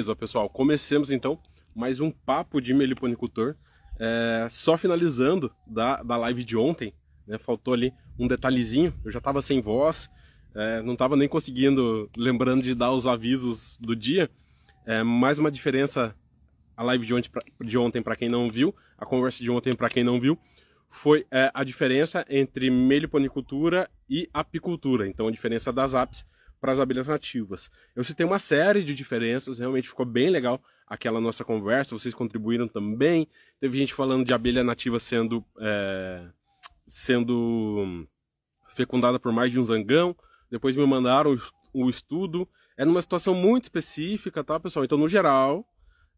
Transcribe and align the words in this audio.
Beleza, 0.00 0.16
pessoal, 0.16 0.48
comecemos 0.48 1.12
então 1.12 1.38
mais 1.76 2.00
um 2.00 2.10
papo 2.10 2.58
de 2.58 2.72
meliponicultor. 2.72 3.54
É, 3.98 4.46
só 4.48 4.78
finalizando 4.78 5.54
da, 5.66 6.02
da 6.02 6.16
live 6.16 6.42
de 6.42 6.56
ontem, 6.56 6.94
né, 7.26 7.36
faltou 7.36 7.74
ali 7.74 7.92
um 8.18 8.26
detalhezinho, 8.26 8.94
eu 9.04 9.10
já 9.10 9.18
estava 9.18 9.42
sem 9.42 9.60
voz, 9.60 10.08
é, 10.54 10.80
não 10.80 10.94
estava 10.94 11.16
nem 11.16 11.28
conseguindo, 11.28 12.08
lembrando 12.16 12.62
de 12.62 12.74
dar 12.74 12.92
os 12.92 13.06
avisos 13.06 13.76
do 13.78 13.94
dia. 13.94 14.30
É, 14.86 15.02
mais 15.02 15.38
uma 15.38 15.50
diferença, 15.50 16.16
a 16.74 16.82
live 16.82 17.04
de 17.04 17.12
ontem, 17.12 17.30
de 17.60 17.76
ontem 17.76 18.00
para 18.00 18.16
quem 18.16 18.30
não 18.30 18.50
viu, 18.50 18.74
a 18.96 19.04
conversa 19.04 19.42
de 19.42 19.50
ontem 19.50 19.76
para 19.76 19.90
quem 19.90 20.02
não 20.02 20.18
viu, 20.18 20.38
foi 20.88 21.26
é, 21.30 21.50
a 21.52 21.62
diferença 21.62 22.24
entre 22.30 22.70
meliponicultura 22.70 23.86
e 24.08 24.30
apicultura. 24.32 25.06
Então 25.06 25.28
a 25.28 25.30
diferença 25.30 25.70
das 25.70 25.94
apes 25.94 26.24
para 26.60 26.72
as 26.72 26.78
abelhas 26.78 27.08
nativas. 27.08 27.70
Eu 27.96 28.04
citei 28.04 28.26
uma 28.26 28.38
série 28.38 28.84
de 28.84 28.94
diferenças, 28.94 29.58
realmente 29.58 29.88
ficou 29.88 30.04
bem 30.04 30.28
legal 30.28 30.62
aquela 30.86 31.20
nossa 31.20 31.44
conversa, 31.44 31.96
vocês 31.96 32.12
contribuíram 32.12 32.68
também. 32.68 33.26
Teve 33.60 33.78
gente 33.78 33.94
falando 33.94 34.26
de 34.26 34.34
abelha 34.34 34.62
nativa 34.62 34.98
sendo, 34.98 35.44
é, 35.58 36.28
sendo 36.86 38.06
fecundada 38.68 39.18
por 39.18 39.32
mais 39.32 39.50
de 39.50 39.58
um 39.58 39.64
zangão, 39.64 40.16
depois 40.50 40.76
me 40.76 40.84
mandaram 40.84 41.38
o, 41.72 41.88
estudo. 41.88 42.48
É 42.76 42.84
numa 42.84 43.00
situação 43.00 43.34
muito 43.34 43.64
específica, 43.64 44.42
tá, 44.42 44.58
pessoal? 44.58 44.84
Então, 44.84 44.98
no 44.98 45.08
geral, 45.08 45.64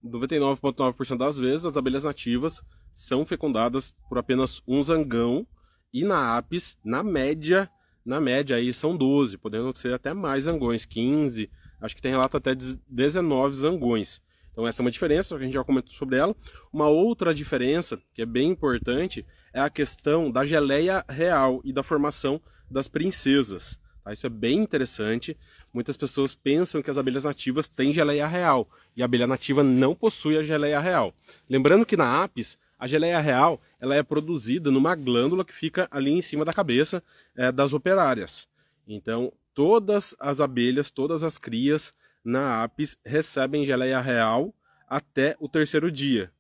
99,9% 0.05 1.19
das 1.19 1.37
vezes, 1.37 1.67
as 1.67 1.77
abelhas 1.77 2.05
nativas 2.05 2.63
são 2.93 3.27
fecundadas 3.27 3.95
por 4.09 4.19
apenas 4.19 4.63
um 4.67 4.83
zangão, 4.83 5.47
e 5.93 6.05
na 6.05 6.39
apis, 6.39 6.79
na 6.83 7.03
média, 7.03 7.71
na 8.05 8.21
média 8.21 8.57
aí 8.57 8.73
são 8.73 8.97
12, 8.97 9.39
podendo 9.39 9.77
ser 9.77 9.95
até 9.95 10.13
mais 10.13 10.45
zangões, 10.45 10.85
15, 10.85 11.51
acho 11.81 11.97
que 11.97 12.03
tem 12.03 12.11
relato 12.11 12.37
até 12.37 12.55
19 12.55 13.55
zangões. 13.55 14.21
Então 14.53 14.67
essa 14.67 14.83
é 14.83 14.85
uma 14.85 14.91
diferença, 14.91 15.35
a 15.35 15.39
gente 15.39 15.55
já 15.55 15.65
comentou 15.65 15.95
sobre 15.95 16.17
ela. 16.17 16.35
Uma 16.73 16.89
outra 16.89 17.35
diferença, 17.35 17.99
que 18.13 18.23
é 18.23 18.27
bem 18.27 18.51
importante, 18.51 19.25
é 19.53 19.61
a 19.61 19.71
questão 19.71 20.31
da 20.31 20.45
geleia 20.45 21.05
real 21.09 21.61
e 21.65 21.73
da 21.73 21.83
formação 21.83 22.41
das 22.71 22.87
princesas. 22.87 23.81
Tá? 24.05 24.13
Isso 24.13 24.27
é 24.27 24.31
bem 24.31 24.59
interessante. 24.59 25.37
Muitas 25.73 25.97
pessoas 25.97 26.35
pensam 26.35 26.83
que 26.83 26.91
as 26.91 26.99
abelhas 26.99 27.25
nativas 27.25 27.69
têm 27.69 27.95
geleia 27.95 28.27
real, 28.27 28.69
e 28.95 29.03
a 29.03 29.05
abelha 29.05 29.27
nativa 29.27 29.63
não 29.63 29.95
possui 29.95 30.37
a 30.37 30.43
geleia 30.43 30.81
real. 30.81 31.15
Lembrando 31.49 31.87
que 31.87 31.97
na 31.97 32.23
apis, 32.23 32.59
a 32.79 32.87
geleia 32.87 33.21
real 33.21 33.61
ela 33.83 33.97
é 33.97 34.03
produzida 34.03 34.71
numa 34.71 34.95
glândula 34.95 35.45
que 35.45 35.53
fica 35.53 35.89
ali 35.91 36.13
em 36.13 36.23
cima 36.23 36.45
da 36.45 36.53
cabeça 36.53 37.03
é, 37.37 37.51
das 37.51 37.73
operárias. 37.73 38.49
Então, 38.87 39.33
todas 39.53 40.15
as 40.21 40.41
abelhas, 40.41 40.89
todas 40.89 41.25
as 41.25 41.37
crias 41.37 41.93
na 42.25 42.63
apis 42.63 42.97
recebem 43.05 43.67
geleia 43.67 44.01
real 44.01 44.55
até 44.89 45.37
o 45.41 45.49
terceiro 45.49 45.91
dia. 45.91 46.31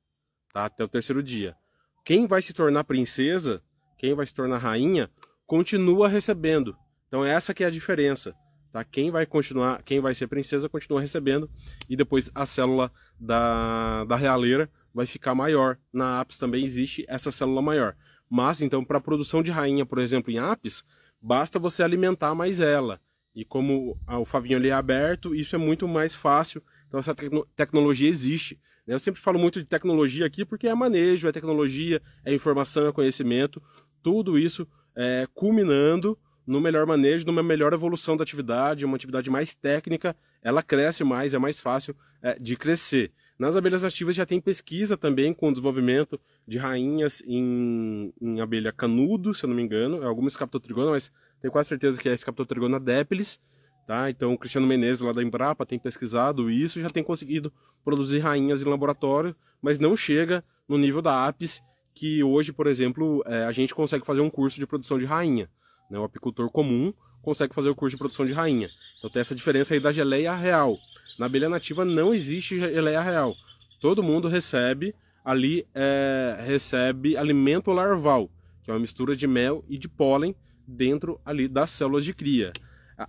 Tá? 0.53 0.67
Até 0.67 0.85
o 0.85 0.89
terceiro 0.89 1.21
dia. 1.21 1.57
Quem 2.05 2.29
vai 2.29 2.41
se 2.41 2.53
tornar 2.53 2.85
princesa, 2.85 3.61
quem 3.99 4.15
vai 4.15 4.25
se 4.25 4.35
tornar 4.35 4.59
rainha, 4.59 5.11
continua 5.45 6.09
recebendo. 6.09 6.77
Então 7.09 7.25
essa 7.25 7.53
que 7.53 7.65
é 7.65 7.67
a 7.67 7.71
diferença. 7.71 8.37
Tá? 8.73 8.85
Quem 8.85 9.11
vai 9.11 9.27
continuar, 9.27 9.83
quem 9.83 9.99
vai 9.99 10.15
ser 10.15 10.29
princesa 10.29 10.69
continua 10.69 11.01
recebendo 11.01 11.51
e 11.89 11.97
depois 11.97 12.31
a 12.37 12.47
célula 12.47 12.93
da, 13.19 14.05
da 14.05 14.15
realeira 14.15 14.71
vai 14.95 15.07
ficar 15.07 15.35
maior. 15.35 15.79
Na 15.93 16.21
apis 16.21 16.39
também 16.39 16.65
existe 16.65 17.05
essa 17.09 17.31
célula 17.31 17.63
maior. 17.63 17.97
Mas, 18.29 18.61
então, 18.61 18.85
para 18.85 18.99
a 18.99 19.01
produção 19.01 19.43
de 19.43 19.51
rainha, 19.51 19.85
por 19.85 19.99
exemplo, 19.99 20.31
em 20.31 20.39
apis, 20.39 20.85
basta 21.21 21.59
você 21.59 21.83
alimentar 21.83 22.35
mais 22.35 22.61
ela. 22.61 23.01
E 23.35 23.45
como 23.45 23.99
o 24.09 24.25
favinho 24.25 24.57
ali 24.57 24.69
é 24.69 24.73
aberto, 24.73 25.35
isso 25.35 25.55
é 25.55 25.59
muito 25.59 25.89
mais 25.89 26.15
fácil. 26.15 26.63
Então, 26.87 27.01
essa 27.01 27.15
tecno 27.15 27.47
tecnologia 27.57 28.09
existe. 28.09 28.61
Né? 28.87 28.95
Eu 28.95 29.01
sempre 29.01 29.21
falo 29.21 29.39
muito 29.39 29.59
de 29.59 29.67
tecnologia 29.67 30.27
aqui 30.27 30.45
porque 30.45 30.69
é 30.69 30.75
manejo, 30.75 31.29
é 31.29 31.33
tecnologia, 31.33 32.01
é 32.25 32.35
informação, 32.35 32.87
é 32.87 32.93
conhecimento. 32.93 33.63
Tudo 34.03 34.39
isso 34.39 34.67
é, 34.95 35.27
culminando 35.33 36.19
no 36.47 36.61
melhor 36.61 36.87
manejo, 36.87 37.25
numa 37.27 37.43
melhor 37.43 37.73
evolução 37.73 38.17
da 38.17 38.23
atividade, 38.23 38.85
uma 38.85 38.97
atividade 38.97 39.31
mais 39.31 39.55
técnica, 39.55 40.17
ela 40.43 40.63
cresce 40.63 41.05
mais, 41.05 41.35
é 41.35 41.39
mais 41.39 41.61
fácil 41.61 41.97
é, 42.21 42.39
de 42.39 42.57
crescer. 42.57 43.13
Nas 43.39 43.57
abelhas 43.57 43.83
ativas 43.83 44.15
já 44.15 44.25
tem 44.25 44.41
pesquisa 44.41 44.97
também 44.97 45.35
com 45.35 45.49
o 45.49 45.53
desenvolvimento 45.53 46.21
de 46.47 46.59
rainhas 46.59 47.23
em, 47.27 48.13
em 48.21 48.41
abelha 48.41 48.73
canudo, 48.73 49.35
se 49.35 49.45
eu 49.45 49.49
não 49.49 49.57
me 49.57 49.63
engano, 49.63 50.03
é 50.03 50.07
alguma 50.07 50.29
escaptotrigona, 50.29 50.93
mas 50.93 51.11
tenho 51.41 51.51
quase 51.51 51.71
certeza 51.71 52.01
que 52.01 52.09
é 52.09 52.13
a 52.13 52.15
escaptotrigona 52.15 52.79
depilis, 52.79 53.41
tá? 53.87 54.09
Então 54.11 54.33
o 54.33 54.39
Cristiano 54.39 54.67
Menezes 54.67 55.03
lá 55.03 55.13
da 55.13 55.23
Embrapa 55.23 55.67
tem 55.67 55.79
pesquisado 55.79 56.51
isso 56.51 56.81
já 56.81 56.91
tem 56.91 57.03
conseguido 57.03 57.53
produzir 57.85 58.21
rainhas 58.21 58.63
em 58.63 58.67
laboratório, 58.67 59.35
mas 59.61 59.79
não 59.79 59.97
chega 59.97 60.45
no 60.69 60.79
nível 60.79 61.03
da 61.03 61.27
apis 61.27 61.61
que 61.95 62.23
hoje, 62.23 62.53
por 62.53 62.67
exemplo, 62.67 63.23
é, 63.27 63.45
a 63.45 63.53
gente 63.53 63.75
consegue 63.75 64.07
fazer 64.07 64.21
um 64.21 64.31
curso 64.31 64.59
de 64.59 64.67
produção 64.67 64.99
de 64.99 65.05
rainha. 65.05 65.51
Né? 65.91 65.99
O 65.99 66.05
apicultor 66.05 66.51
comum 66.51 66.93
consegue 67.23 67.55
fazer 67.55 67.69
o 67.69 67.75
curso 67.75 67.95
de 67.95 67.99
produção 67.99 68.27
de 68.27 68.33
rainha. 68.33 68.69
Então 68.99 69.11
tem 69.11 69.21
essa 69.21 69.35
diferença 69.35 69.75
aí 69.75 69.81
da 69.81 69.93
geleia 69.93 70.35
real. 70.35 70.77
Na 71.23 71.27
abelha 71.27 71.49
nativa 71.49 71.85
não 71.85 72.13
existe 72.13 72.59
geleia 72.59 73.01
real. 73.01 73.37
Todo 73.81 74.03
mundo 74.03 74.27
recebe 74.27 74.93
ali 75.25 75.65
é, 75.73 76.37
recebe 76.45 77.17
alimento 77.17 77.71
larval, 77.71 78.29
que 78.61 78.73
é 78.73 78.75
uma 78.75 78.81
mistura 78.81 79.15
de 79.15 79.25
mel 79.29 79.65
e 79.69 79.79
de 79.79 79.89
pólen 79.89 80.35
dentro 80.67 81.21
ali 81.25 81.47
das 81.47 81.71
células 81.71 82.05
de 82.05 82.13
cria. 82.13 82.53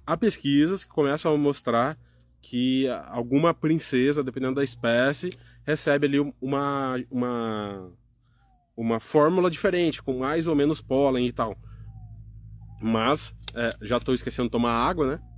Há 0.05 0.15
pesquisas 0.15 0.83
que 0.83 0.91
começam 0.91 1.33
a 1.33 1.37
mostrar 1.39 1.97
que 2.39 2.87
alguma 3.07 3.51
princesa, 3.51 4.23
dependendo 4.23 4.53
da 4.53 4.63
espécie, 4.63 5.31
recebe 5.65 6.05
ali 6.05 6.19
uma, 6.39 7.03
uma, 7.09 7.87
uma 8.77 8.99
fórmula 8.99 9.49
diferente, 9.49 10.03
com 10.03 10.19
mais 10.19 10.45
ou 10.45 10.53
menos 10.53 10.81
pólen 10.81 11.25
e 11.25 11.33
tal. 11.33 11.57
Mas, 12.79 13.35
é, 13.55 13.71
já 13.81 13.97
estou 13.97 14.13
esquecendo 14.13 14.49
de 14.49 14.51
tomar 14.51 14.87
água, 14.87 15.13
né? 15.13 15.32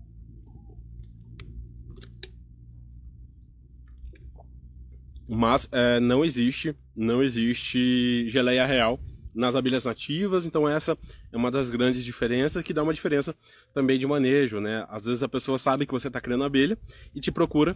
Mas 5.28 5.68
é, 5.72 6.00
não 6.00 6.24
existe, 6.24 6.76
não 6.96 7.24
existe 7.24 8.28
geleia 8.30 8.66
real 8.66 9.00
nas 9.34 9.56
abelhas 9.56 9.84
nativas, 9.84 10.46
então 10.46 10.68
essa 10.68 10.98
é 11.32 11.36
uma 11.36 11.52
das 11.52 11.70
grandes 11.70 12.06
diferenças 12.06 12.64
que 12.64 12.74
dá 12.74 12.82
uma 12.82 12.94
diferença 12.94 13.36
também 13.74 14.00
de 14.00 14.08
manejo, 14.08 14.62
né? 14.62 14.86
Às 14.88 15.06
vezes 15.06 15.24
a 15.24 15.28
pessoa 15.28 15.58
sabe 15.58 15.86
que 15.86 15.92
você 15.92 16.08
está 16.08 16.22
criando 16.22 16.46
abelha 16.46 16.78
e 17.14 17.20
te 17.20 17.32
procura 17.32 17.76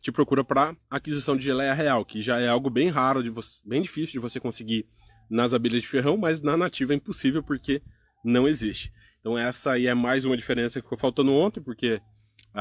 te 0.00 0.12
procura 0.12 0.42
para 0.42 0.74
aquisição 0.90 1.36
de 1.36 1.44
geleia 1.44 1.74
real, 1.74 2.04
que 2.04 2.22
já 2.22 2.40
é 2.40 2.48
algo 2.48 2.70
bem 2.70 2.88
raro, 2.88 3.22
de 3.22 3.28
você, 3.28 3.60
bem 3.66 3.82
difícil 3.82 4.12
de 4.12 4.18
você 4.18 4.40
conseguir 4.40 4.86
nas 5.30 5.52
abelhas 5.52 5.82
de 5.82 5.88
ferrão, 5.88 6.16
mas 6.16 6.40
na 6.40 6.56
nativa 6.56 6.92
é 6.92 6.96
impossível 6.96 7.42
porque 7.42 7.82
não 8.24 8.48
existe. 8.48 8.92
Então 9.20 9.36
essa 9.36 9.72
aí 9.72 9.86
é 9.86 9.94
mais 9.94 10.24
uma 10.24 10.36
diferença 10.36 10.80
que 10.80 10.86
ficou 10.86 10.98
faltando 10.98 11.32
ontem, 11.32 11.62
porque 11.62 12.00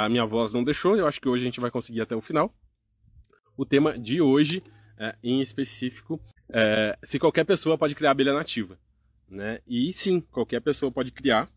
a 0.06 0.10
minha 0.10 0.26
voz 0.26 0.54
não 0.54 0.64
deixou, 0.64 0.96
eu 0.96 1.08
acho 1.08 1.20
que 1.20 1.28
hoje 1.28 1.42
a 1.42 1.46
gente 1.46 1.60
vai 1.60 1.72
conseguir 1.72 2.02
até 2.02 2.16
o 2.16 2.22
final. 2.22 2.54
O 3.58 3.66
tema 3.66 3.98
de 3.98 4.22
hoje, 4.22 4.62
é, 4.96 5.16
em 5.24 5.42
específico, 5.42 6.22
é 6.50 6.96
se 7.02 7.18
qualquer 7.18 7.44
pessoa 7.44 7.78
pode 7.80 7.96
criar 7.96 8.12
abelha 8.12 8.32
nativa. 8.32 8.78
Né? 9.28 9.60
E 9.66 9.92
sim, 9.92 10.22
qualquer 10.22 10.60
pessoa 10.62 10.92
pode 10.92 11.12
criar, 11.12 11.50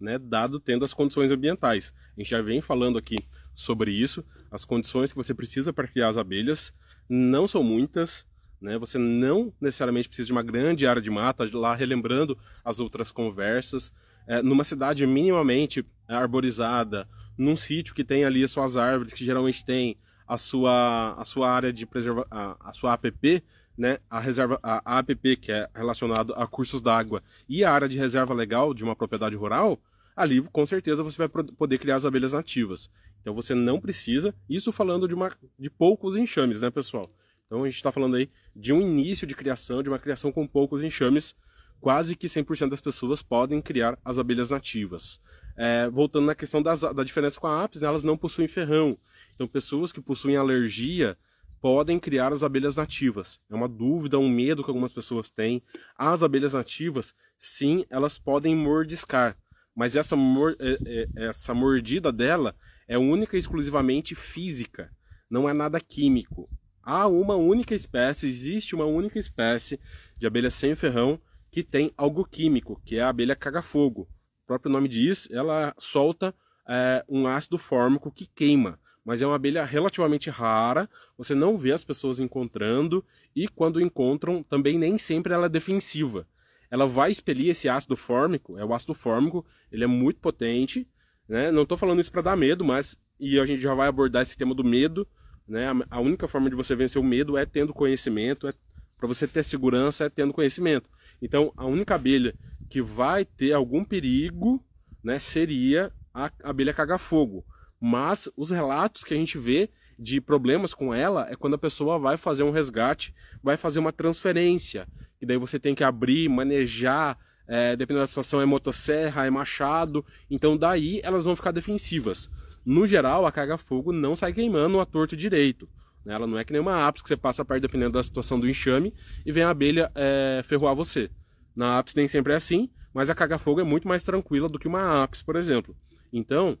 né, 0.00 0.18
dado 0.18 0.58
tendo 0.58 0.84
as 0.84 0.92
condições 0.92 1.30
ambientais. 1.30 1.94
A 2.16 2.20
gente 2.20 2.30
já 2.30 2.42
vem 2.42 2.60
falando 2.60 2.98
aqui 2.98 3.16
sobre 3.54 3.92
isso. 3.92 4.24
As 4.50 4.64
condições 4.64 5.12
que 5.12 5.16
você 5.16 5.32
precisa 5.32 5.72
para 5.72 5.86
criar 5.86 6.08
as 6.08 6.16
abelhas 6.16 6.74
não 7.08 7.46
são 7.46 7.62
muitas. 7.62 8.26
Né? 8.60 8.76
Você 8.76 8.98
não 8.98 9.54
necessariamente 9.60 10.08
precisa 10.08 10.26
de 10.26 10.32
uma 10.32 10.42
grande 10.42 10.84
área 10.84 11.00
de 11.00 11.10
mata, 11.10 11.48
lá 11.52 11.76
relembrando 11.76 12.36
as 12.64 12.80
outras 12.80 13.12
conversas. 13.12 13.92
É, 14.26 14.42
numa 14.42 14.64
cidade 14.64 15.06
minimamente 15.06 15.84
arborizada, 16.08 17.08
num 17.36 17.56
sítio 17.56 17.94
que 17.94 18.04
tem 18.04 18.24
ali 18.24 18.42
as 18.44 18.50
suas 18.50 18.76
árvores, 18.76 19.12
que 19.12 19.24
geralmente 19.24 19.64
tem 19.64 19.96
a 20.26 20.38
sua, 20.38 21.14
a 21.18 21.24
sua 21.24 21.50
área 21.50 21.72
de 21.72 21.84
preserva 21.84 22.26
a, 22.30 22.56
a 22.70 22.72
sua 22.72 22.94
APP, 22.94 23.42
né, 23.76 23.98
a 24.08 24.20
reserva 24.20 24.58
a, 24.62 24.98
APP 24.98 25.36
que 25.36 25.52
é 25.52 25.68
relacionado 25.74 26.32
a 26.34 26.46
cursos 26.46 26.80
d'água 26.80 27.22
e 27.48 27.64
a 27.64 27.72
área 27.72 27.88
de 27.88 27.98
reserva 27.98 28.32
legal 28.32 28.72
de 28.72 28.84
uma 28.84 28.94
propriedade 28.94 29.36
rural, 29.36 29.78
ali 30.16 30.40
com 30.40 30.64
certeza 30.64 31.02
você 31.02 31.18
vai 31.18 31.28
poder 31.28 31.78
criar 31.78 31.96
as 31.96 32.04
abelhas 32.04 32.32
nativas. 32.32 32.90
Então 33.20 33.34
você 33.34 33.54
não 33.54 33.80
precisa, 33.80 34.34
isso 34.48 34.70
falando 34.70 35.08
de, 35.08 35.14
uma, 35.14 35.32
de 35.58 35.68
poucos 35.68 36.16
enxames, 36.16 36.60
né, 36.60 36.70
pessoal? 36.70 37.04
Então 37.46 37.62
a 37.62 37.66
gente 37.66 37.76
está 37.76 37.90
falando 37.90 38.16
aí 38.16 38.30
de 38.54 38.72
um 38.72 38.80
início 38.80 39.26
de 39.26 39.34
criação, 39.34 39.82
de 39.82 39.88
uma 39.88 39.98
criação 39.98 40.30
com 40.30 40.46
poucos 40.46 40.82
enxames, 40.82 41.34
quase 41.80 42.16
que 42.16 42.26
100% 42.26 42.70
das 42.70 42.80
pessoas 42.80 43.22
podem 43.22 43.60
criar 43.60 43.98
as 44.04 44.18
abelhas 44.18 44.50
nativas. 44.50 45.20
É, 45.56 45.88
voltando 45.88 46.26
na 46.26 46.34
questão 46.34 46.60
das, 46.62 46.80
da 46.80 47.04
diferença 47.04 47.38
com 47.38 47.46
a 47.46 47.64
apis, 47.64 47.80
né, 47.80 47.88
elas 47.88 48.04
não 48.04 48.16
possuem 48.16 48.48
ferrão. 48.48 48.98
Então, 49.34 49.46
pessoas 49.46 49.92
que 49.92 50.00
possuem 50.00 50.36
alergia 50.36 51.16
podem 51.60 51.98
criar 51.98 52.32
as 52.32 52.42
abelhas 52.42 52.76
nativas. 52.76 53.40
É 53.48 53.54
uma 53.54 53.68
dúvida, 53.68 54.18
um 54.18 54.28
medo 54.28 54.62
que 54.62 54.70
algumas 54.70 54.92
pessoas 54.92 55.30
têm. 55.30 55.62
As 55.96 56.22
abelhas 56.22 56.52
nativas, 56.52 57.14
sim, 57.38 57.86
elas 57.88 58.18
podem 58.18 58.54
mordiscar. 58.54 59.36
Mas 59.74 59.96
essa, 59.96 60.14
mor 60.14 60.56
é, 60.60 61.08
é, 61.16 61.28
essa 61.28 61.54
mordida 61.54 62.12
dela 62.12 62.54
é 62.86 62.98
única 62.98 63.36
e 63.36 63.40
exclusivamente 63.40 64.14
física, 64.14 64.90
não 65.28 65.48
é 65.48 65.54
nada 65.54 65.80
químico. 65.80 66.48
Há 66.82 67.06
uma 67.06 67.34
única 67.34 67.74
espécie, 67.74 68.28
existe 68.28 68.74
uma 68.74 68.84
única 68.84 69.18
espécie 69.18 69.80
de 70.18 70.26
abelha 70.26 70.50
sem 70.50 70.74
ferrão 70.74 71.18
que 71.54 71.62
tem 71.62 71.92
algo 71.96 72.24
químico, 72.24 72.82
que 72.84 72.96
é 72.96 73.00
a 73.00 73.08
abelha 73.08 73.36
caga-fogo. 73.36 74.08
O 74.42 74.46
próprio 74.48 74.72
nome 74.72 74.88
diz, 74.88 75.30
ela 75.30 75.72
solta 75.78 76.34
é, 76.68 77.04
um 77.08 77.28
ácido 77.28 77.56
fórmico 77.56 78.10
que 78.10 78.26
queima, 78.26 78.76
mas 79.04 79.22
é 79.22 79.26
uma 79.26 79.36
abelha 79.36 79.64
relativamente 79.64 80.28
rara, 80.28 80.90
você 81.16 81.32
não 81.32 81.56
vê 81.56 81.70
as 81.70 81.84
pessoas 81.84 82.18
encontrando, 82.18 83.04
e 83.36 83.46
quando 83.46 83.80
encontram, 83.80 84.42
também 84.42 84.76
nem 84.76 84.98
sempre 84.98 85.32
ela 85.32 85.46
é 85.46 85.48
defensiva. 85.48 86.26
Ela 86.68 86.86
vai 86.86 87.12
expelir 87.12 87.50
esse 87.50 87.68
ácido 87.68 87.94
fórmico, 87.94 88.58
é 88.58 88.64
o 88.64 88.74
ácido 88.74 88.92
fórmico, 88.92 89.46
ele 89.70 89.84
é 89.84 89.86
muito 89.86 90.18
potente, 90.18 90.88
né? 91.28 91.52
Não 91.52 91.62
estou 91.62 91.78
falando 91.78 92.00
isso 92.00 92.10
para 92.10 92.22
dar 92.22 92.36
medo, 92.36 92.64
mas 92.64 93.00
e 93.20 93.38
a 93.38 93.44
gente 93.44 93.62
já 93.62 93.74
vai 93.74 93.86
abordar 93.86 94.22
esse 94.22 94.36
tema 94.36 94.56
do 94.56 94.64
medo, 94.64 95.06
né? 95.46 95.66
A 95.88 96.00
única 96.00 96.26
forma 96.26 96.50
de 96.50 96.56
você 96.56 96.74
vencer 96.74 97.00
o 97.00 97.04
medo 97.04 97.38
é 97.38 97.46
tendo 97.46 97.72
conhecimento, 97.72 98.48
é 98.48 98.54
para 98.98 99.06
você 99.06 99.28
ter 99.28 99.44
segurança 99.44 100.06
é 100.06 100.08
tendo 100.08 100.32
conhecimento. 100.32 100.90
Então, 101.20 101.52
a 101.56 101.64
única 101.66 101.94
abelha 101.94 102.34
que 102.68 102.82
vai 102.82 103.24
ter 103.24 103.52
algum 103.52 103.84
perigo, 103.84 104.64
né, 105.02 105.18
seria 105.18 105.92
a 106.12 106.30
abelha 106.42 106.72
caga-fogo. 106.72 107.44
Mas 107.80 108.30
os 108.36 108.50
relatos 108.50 109.04
que 109.04 109.14
a 109.14 109.16
gente 109.16 109.36
vê 109.36 109.70
de 109.98 110.20
problemas 110.20 110.74
com 110.74 110.94
ela 110.94 111.28
é 111.30 111.36
quando 111.36 111.54
a 111.54 111.58
pessoa 111.58 111.98
vai 111.98 112.16
fazer 112.16 112.42
um 112.42 112.50
resgate, 112.50 113.14
vai 113.42 113.56
fazer 113.56 113.78
uma 113.78 113.92
transferência, 113.92 114.88
e 115.20 115.26
daí 115.26 115.36
você 115.36 115.58
tem 115.58 115.74
que 115.74 115.84
abrir, 115.84 116.28
manejar, 116.28 117.18
é, 117.46 117.76
dependendo 117.76 118.02
da 118.02 118.06
situação 118.06 118.40
é 118.40 118.44
motosserra, 118.44 119.26
é 119.26 119.30
machado, 119.30 120.04
então 120.30 120.56
daí 120.56 121.00
elas 121.02 121.24
vão 121.24 121.36
ficar 121.36 121.50
defensivas. 121.50 122.30
No 122.64 122.86
geral, 122.86 123.26
a 123.26 123.32
carga-fogo 123.32 123.92
não 123.92 124.16
sai 124.16 124.32
queimando 124.32 124.80
a 124.80 124.86
torto 124.86 125.16
direito. 125.16 125.66
Né? 126.04 126.14
Ela 126.14 126.26
não 126.26 126.38
é 126.38 126.44
que 126.44 126.52
nem 126.52 126.60
uma 126.60 126.86
apis 126.86 127.02
que 127.02 127.08
você 127.08 127.16
passa 127.16 127.44
perto 127.44 127.62
dependendo 127.62 127.92
da 127.92 128.02
situação 128.02 128.38
do 128.38 128.48
enxame 128.48 128.94
e 129.24 129.32
vem 129.32 129.42
a 129.42 129.50
abelha 129.50 129.90
é, 129.94 130.42
ferroar 130.44 130.74
você. 130.74 131.10
Na 131.54 131.78
apis 131.78 131.94
nem 131.94 132.06
sempre 132.08 132.32
é 132.32 132.36
assim, 132.36 132.70
mas 132.92 133.08
a 133.10 133.14
carga-fogo 133.14 133.60
é 133.60 133.64
muito 133.64 133.88
mais 133.88 134.02
tranquila 134.02 134.48
do 134.48 134.58
que 134.58 134.68
uma 134.68 135.02
apis, 135.02 135.22
por 135.22 135.36
exemplo. 135.36 135.76
Então, 136.12 136.58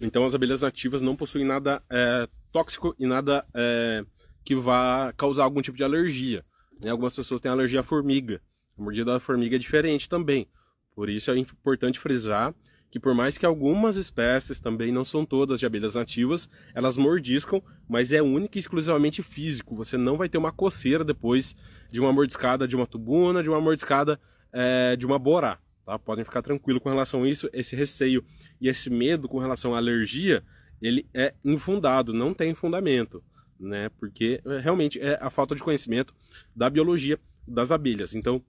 então 0.00 0.24
as 0.24 0.34
abelhas 0.34 0.60
nativas 0.60 1.00
não 1.00 1.16
possuem 1.16 1.44
nada 1.44 1.82
é, 1.90 2.28
tóxico 2.52 2.94
e 2.98 3.06
nada 3.06 3.44
é, 3.54 4.04
que 4.44 4.54
vá 4.54 5.12
causar 5.16 5.44
algum 5.44 5.60
tipo 5.60 5.76
de 5.76 5.84
alergia. 5.84 6.44
Né? 6.82 6.90
Algumas 6.90 7.14
pessoas 7.14 7.40
têm 7.40 7.50
alergia 7.50 7.80
à 7.80 7.82
formiga. 7.82 8.40
A 8.78 8.82
mordida 8.82 9.12
da 9.12 9.20
formiga 9.20 9.56
é 9.56 9.58
diferente 9.58 10.08
também. 10.08 10.46
Por 10.94 11.08
isso 11.08 11.30
é 11.30 11.38
importante 11.38 11.98
frisar 11.98 12.54
que 12.90 12.98
por 12.98 13.14
mais 13.14 13.36
que 13.36 13.44
algumas 13.44 13.96
espécies, 13.96 14.60
também 14.60 14.90
não 14.90 15.04
são 15.04 15.24
todas 15.24 15.60
de 15.60 15.66
abelhas 15.66 15.94
nativas, 15.94 16.48
elas 16.74 16.96
mordiscam, 16.96 17.62
mas 17.88 18.12
é 18.12 18.22
única 18.22 18.58
e 18.58 18.60
exclusivamente 18.60 19.22
físico. 19.22 19.76
Você 19.76 19.96
não 19.96 20.16
vai 20.16 20.28
ter 20.28 20.38
uma 20.38 20.52
coceira 20.52 21.04
depois 21.04 21.54
de 21.90 22.00
uma 22.00 22.12
mordiscada 22.12 22.66
de 22.66 22.74
uma 22.74 22.86
tubuna, 22.86 23.42
de 23.42 23.48
uma 23.48 23.60
mordiscada 23.60 24.18
é, 24.52 24.96
de 24.96 25.04
uma 25.04 25.18
borá. 25.18 25.58
Tá? 25.84 25.98
Podem 25.98 26.24
ficar 26.24 26.42
tranquilo 26.42 26.80
com 26.80 26.88
relação 26.88 27.24
a 27.24 27.28
isso. 27.28 27.48
Esse 27.52 27.76
receio 27.76 28.24
e 28.60 28.68
esse 28.68 28.88
medo 28.88 29.28
com 29.28 29.38
relação 29.38 29.74
à 29.74 29.78
alergia, 29.78 30.42
ele 30.80 31.06
é 31.12 31.34
infundado, 31.44 32.12
não 32.12 32.32
tem 32.32 32.54
fundamento. 32.54 33.22
Né? 33.60 33.90
Porque 33.98 34.40
é, 34.46 34.58
realmente 34.58 34.98
é 35.00 35.18
a 35.20 35.28
falta 35.28 35.54
de 35.54 35.62
conhecimento 35.62 36.14
da 36.56 36.70
biologia 36.70 37.18
das 37.46 37.70
abelhas. 37.70 38.14
Então, 38.14 38.42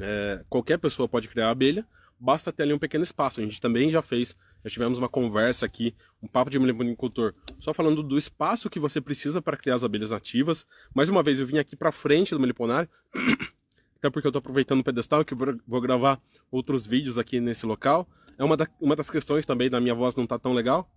é, 0.00 0.44
qualquer 0.48 0.78
pessoa 0.78 1.08
pode 1.08 1.28
criar 1.28 1.50
abelha, 1.50 1.86
basta 2.18 2.52
ter 2.52 2.64
ali 2.64 2.72
um 2.72 2.78
pequeno 2.78 3.04
espaço. 3.04 3.40
A 3.40 3.44
gente 3.44 3.60
também 3.60 3.90
já 3.90 4.02
fez, 4.02 4.36
já 4.64 4.70
tivemos 4.70 4.98
uma 4.98 5.08
conversa 5.08 5.64
aqui, 5.66 5.94
um 6.22 6.26
papo 6.26 6.50
de 6.50 6.58
meliponicultor, 6.58 7.34
só 7.58 7.72
falando 7.72 8.02
do 8.02 8.18
espaço 8.18 8.68
que 8.68 8.80
você 8.80 9.00
precisa 9.00 9.40
para 9.40 9.56
criar 9.56 9.76
as 9.76 9.84
abelhas 9.84 10.10
nativas. 10.10 10.66
Mais 10.94 11.08
uma 11.08 11.22
vez, 11.22 11.38
eu 11.38 11.46
vim 11.46 11.58
aqui 11.58 11.76
para 11.76 11.92
frente 11.92 12.34
do 12.34 12.40
meliponário, 12.40 12.88
até 13.96 14.10
porque 14.10 14.26
eu 14.26 14.30
estou 14.30 14.40
aproveitando 14.40 14.80
o 14.80 14.84
pedestal, 14.84 15.24
que 15.24 15.34
vou 15.34 15.80
gravar 15.80 16.20
outros 16.50 16.86
vídeos 16.86 17.18
aqui 17.18 17.40
nesse 17.40 17.66
local. 17.66 18.08
É 18.36 18.44
uma, 18.44 18.56
da, 18.56 18.68
uma 18.80 18.96
das 18.96 19.10
questões 19.10 19.46
também 19.46 19.70
da 19.70 19.80
minha 19.80 19.94
voz 19.94 20.14
não 20.14 20.26
tá 20.26 20.38
tão 20.38 20.52
legal. 20.52 20.90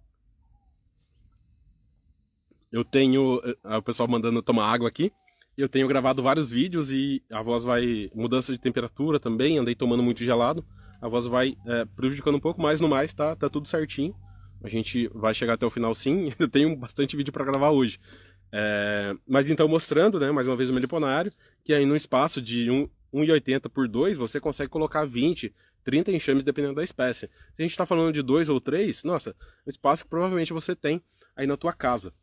Eu 2.71 2.85
tenho 2.85 3.41
eh, 3.43 3.77
o 3.77 3.81
pessoal 3.81 4.07
mandando 4.07 4.41
tomar 4.41 4.71
água 4.71 4.87
aqui. 4.87 5.11
Eu 5.57 5.67
tenho 5.67 5.87
gravado 5.87 6.23
vários 6.23 6.49
vídeos 6.49 6.91
e 6.91 7.21
a 7.29 7.41
voz 7.41 7.63
vai 7.63 8.09
mudança 8.15 8.53
de 8.53 8.57
temperatura 8.57 9.19
também, 9.19 9.57
andei 9.57 9.75
tomando 9.75 10.01
muito 10.01 10.23
gelado 10.23 10.65
a 11.01 11.07
voz 11.07 11.25
vai 11.25 11.57
é, 11.65 11.85
prejudicando 11.85 12.35
um 12.35 12.39
pouco, 12.39 12.61
mas 12.61 12.79
no 12.79 12.87
mais 12.87 13.13
tá, 13.13 13.35
tá 13.35 13.49
tudo 13.49 13.67
certinho. 13.67 14.15
A 14.63 14.69
gente 14.69 15.07
vai 15.13 15.33
chegar 15.33 15.53
até 15.53 15.65
o 15.65 15.69
final 15.69 15.93
sim, 15.95 16.29
ainda 16.31 16.47
tenho 16.47 16.75
bastante 16.75 17.17
vídeo 17.17 17.33
para 17.33 17.43
gravar 17.43 17.71
hoje. 17.71 17.99
É, 18.51 19.15
mas 19.27 19.49
então 19.49 19.67
mostrando, 19.67 20.19
né, 20.19 20.29
mais 20.31 20.47
uma 20.47 20.55
vez 20.55 20.69
o 20.69 20.73
meliponário, 20.73 21.31
que 21.63 21.73
aí 21.73 21.85
no 21.85 21.95
espaço 21.95 22.41
de 22.41 22.67
1,80 23.13 23.69
por 23.69 23.87
2 23.87 24.17
você 24.17 24.39
consegue 24.39 24.69
colocar 24.69 25.05
20, 25.05 25.53
30 25.83 26.11
enxames 26.11 26.43
dependendo 26.43 26.75
da 26.75 26.83
espécie. 26.83 27.29
Se 27.53 27.61
a 27.61 27.63
gente 27.63 27.71
está 27.71 27.85
falando 27.85 28.13
de 28.13 28.21
dois 28.21 28.49
ou 28.49 28.61
três, 28.61 29.03
nossa, 29.03 29.35
o 29.65 29.69
espaço 29.69 30.03
que 30.03 30.09
provavelmente 30.09 30.53
você 30.53 30.75
tem 30.75 31.01
aí 31.35 31.47
na 31.47 31.57
tua 31.57 31.73
casa. 31.73 32.13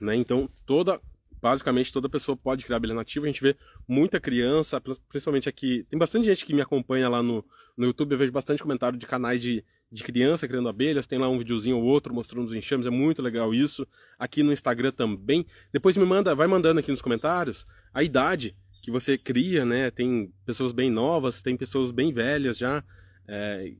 Né? 0.00 0.14
Então 0.14 0.48
toda 0.64 1.00
basicamente 1.40 1.92
toda 1.92 2.08
pessoa 2.08 2.36
pode 2.36 2.64
criar 2.64 2.76
abelha 2.76 2.94
nativa. 2.94 3.26
A 3.26 3.28
gente 3.28 3.42
vê 3.42 3.56
muita 3.86 4.20
criança, 4.20 4.80
principalmente 5.08 5.48
aqui. 5.48 5.86
Tem 5.88 5.98
bastante 5.98 6.26
gente 6.26 6.44
que 6.44 6.54
me 6.54 6.60
acompanha 6.60 7.08
lá 7.08 7.22
no, 7.22 7.44
no 7.76 7.86
YouTube. 7.86 8.12
Eu 8.12 8.18
vejo 8.18 8.32
bastante 8.32 8.62
comentário 8.62 8.98
de 8.98 9.06
canais 9.06 9.40
de, 9.42 9.64
de 9.90 10.02
criança 10.02 10.48
criando 10.48 10.68
abelhas. 10.68 11.06
Tem 11.06 11.18
lá 11.18 11.28
um 11.28 11.38
videozinho 11.38 11.78
ou 11.78 11.84
outro 11.84 12.14
mostrando 12.14 12.46
os 12.46 12.54
enxames. 12.54 12.86
É 12.86 12.90
muito 12.90 13.22
legal 13.22 13.54
isso. 13.54 13.86
Aqui 14.18 14.42
no 14.42 14.52
Instagram 14.52 14.92
também. 14.92 15.46
Depois 15.72 15.96
me 15.96 16.04
manda, 16.04 16.34
vai 16.34 16.46
mandando 16.46 16.80
aqui 16.80 16.90
nos 16.90 17.02
comentários 17.02 17.66
a 17.92 18.02
idade 18.02 18.56
que 18.82 18.90
você 18.90 19.18
cria, 19.18 19.64
né? 19.64 19.90
Tem 19.90 20.32
pessoas 20.44 20.72
bem 20.72 20.90
novas, 20.90 21.42
tem 21.42 21.56
pessoas 21.56 21.90
bem 21.90 22.12
velhas 22.12 22.56
já. 22.56 22.84
É, 23.28 23.72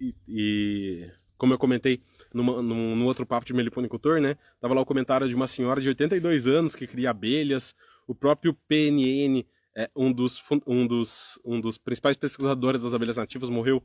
e, 0.00 0.14
e 0.28 1.10
como 1.42 1.54
eu 1.54 1.58
comentei 1.58 2.00
numa, 2.32 2.62
num, 2.62 2.94
num, 2.94 3.04
outro 3.04 3.26
papo 3.26 3.44
de 3.44 3.52
meliponicultor, 3.52 4.20
né? 4.20 4.36
Tava 4.60 4.74
lá 4.74 4.80
o 4.80 4.86
comentário 4.86 5.28
de 5.28 5.34
uma 5.34 5.48
senhora 5.48 5.80
de 5.80 5.88
82 5.88 6.46
anos 6.46 6.76
que 6.76 6.86
cria 6.86 7.10
abelhas. 7.10 7.74
O 8.06 8.14
próprio 8.14 8.54
PNN, 8.68 9.44
é, 9.74 9.90
um, 9.96 10.12
dos, 10.12 10.40
um, 10.64 10.86
dos, 10.86 11.40
um 11.44 11.60
dos 11.60 11.78
principais 11.78 12.16
pesquisadores 12.16 12.84
das 12.84 12.94
abelhas 12.94 13.16
nativas, 13.16 13.50
morreu 13.50 13.82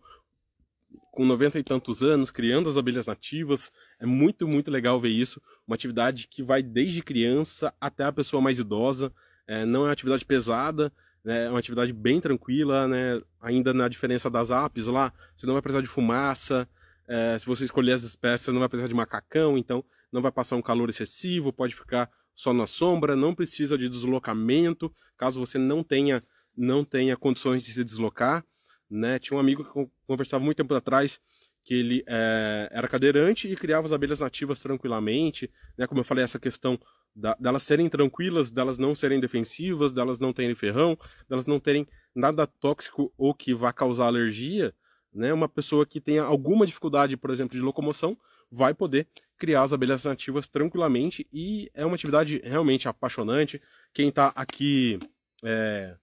com 1.12 1.26
90 1.26 1.58
e 1.58 1.64
tantos 1.64 2.04
anos, 2.04 2.30
criando 2.30 2.70
as 2.70 2.78
abelhas 2.78 3.08
nativas. 3.08 3.72
É 4.00 4.06
muito, 4.06 4.48
muito 4.48 4.70
legal 4.70 5.02
ver 5.02 5.10
isso. 5.10 5.42
Uma 5.66 5.74
atividade 5.74 6.28
que 6.28 6.44
vai 6.44 6.62
desde 6.62 7.02
criança 7.02 7.74
até 7.82 8.04
a 8.04 8.14
pessoa 8.14 8.40
mais 8.40 8.60
idosa. 8.60 9.12
É, 9.48 9.66
não 9.66 9.82
é 9.82 9.86
uma 9.86 9.94
atividade 9.94 10.24
pesada, 10.24 10.94
né? 11.26 11.46
é 11.46 11.50
uma 11.50 11.58
atividade 11.58 11.92
bem 11.92 12.22
tranquila, 12.22 12.88
né? 12.88 13.20
ainda 13.42 13.74
na 13.74 13.88
diferença 13.88 14.30
das 14.30 14.52
apes 14.52 14.86
lá, 14.86 15.12
você 15.36 15.48
não 15.48 15.54
vai 15.54 15.62
precisar 15.64 15.82
de 15.82 15.88
fumaça, 15.88 16.70
é, 17.08 17.38
se 17.38 17.46
você 17.46 17.64
escolher 17.64 17.94
as 17.94 18.04
espécies, 18.04 18.48
não 18.48 18.60
vai 18.60 18.70
precisar 18.70 18.88
de 18.88 18.96
macacão, 18.96 19.58
então 19.58 19.84
não 20.12 20.22
vai 20.22 20.32
passar 20.32 20.56
um 20.56 20.62
calor 20.62 20.90
excessivo, 20.90 21.54
pode 21.54 21.76
ficar 21.76 22.10
só 22.36 22.54
na 22.54 22.68
sombra, 22.68 23.16
não 23.16 23.34
precisa 23.34 23.78
de 23.78 23.90
deslocamento, 23.90 24.94
caso 25.18 25.40
você 25.40 25.58
não 25.58 25.84
tenha, 25.84 26.22
não 26.56 26.84
tenha 26.84 27.18
condições 27.18 27.66
de 27.66 27.74
se 27.74 27.84
deslocar. 27.84 28.46
Né? 28.90 29.20
Tinha 29.20 29.36
um 29.36 29.40
amigo 29.40 29.64
que 29.64 29.92
conversava 30.06 30.44
muito 30.44 30.58
tempo 30.58 30.74
atrás 30.74 31.20
que 31.68 31.74
ele 31.74 32.04
é, 32.08 32.70
era 32.72 32.88
cadeirante 32.88 33.50
e 33.50 33.56
criava 33.56 33.86
as 33.86 33.92
abelhas 33.92 34.22
nativas 34.22 34.62
tranquilamente, 34.62 35.52
né? 35.78 35.86
Como 35.86 36.00
eu 36.00 36.06
falei, 36.06 36.24
essa 36.24 36.40
questão 36.40 36.80
da, 37.14 37.36
delas 37.38 37.64
serem 37.64 37.90
tranquilas, 37.90 38.50
delas 38.52 38.78
não 38.78 38.96
serem 38.96 39.20
defensivas, 39.20 39.92
delas 39.92 40.18
não 40.18 40.32
terem 40.32 40.56
ferrão, 40.56 40.98
delas 41.28 41.46
não 41.46 41.60
terem 41.60 41.86
nada 42.16 42.48
tóxico 42.48 43.12
ou 43.18 43.34
que 43.34 43.54
vá 43.54 43.74
causar 43.74 44.06
alergia, 44.06 44.74
né, 45.18 45.34
uma 45.34 45.50
pessoa 45.50 45.86
que 45.86 46.00
tenha 46.00 46.24
alguma 46.24 46.66
dificuldade, 46.66 47.18
por 47.18 47.32
exemplo, 47.32 47.58
de 47.58 47.62
locomoção, 47.64 48.18
vai 48.52 48.74
poder 48.74 49.08
criar 49.38 49.64
as 49.64 49.74
abelhas 49.74 50.04
nativas 50.06 50.48
tranquilamente 50.48 51.28
e 51.32 51.70
é 51.74 51.86
uma 51.86 51.96
atividade 51.96 52.42
realmente 52.44 52.88
apaixonante. 52.88 53.62
Quem 53.94 54.10
está 54.10 54.28
aqui 54.36 54.98
é... 55.44 55.96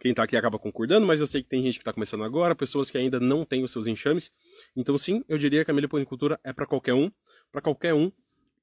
quem 0.00 0.12
está 0.12 0.22
aqui 0.22 0.36
acaba 0.36 0.58
concordando, 0.58 1.06
mas 1.06 1.20
eu 1.20 1.26
sei 1.26 1.42
que 1.42 1.48
tem 1.48 1.62
gente 1.62 1.74
que 1.74 1.82
está 1.82 1.92
começando 1.92 2.24
agora, 2.24 2.54
pessoas 2.54 2.90
que 2.90 2.98
ainda 2.98 3.20
não 3.20 3.44
têm 3.44 3.62
os 3.64 3.72
seus 3.72 3.86
enxames. 3.86 4.30
Então 4.76 4.96
sim, 4.96 5.24
eu 5.28 5.38
diria 5.38 5.64
que 5.64 5.70
a 5.70 5.74
meliponicultura 5.74 6.40
é 6.44 6.52
para 6.52 6.66
qualquer 6.66 6.94
um, 6.94 7.10
para 7.50 7.60
qualquer 7.60 7.94
um 7.94 8.10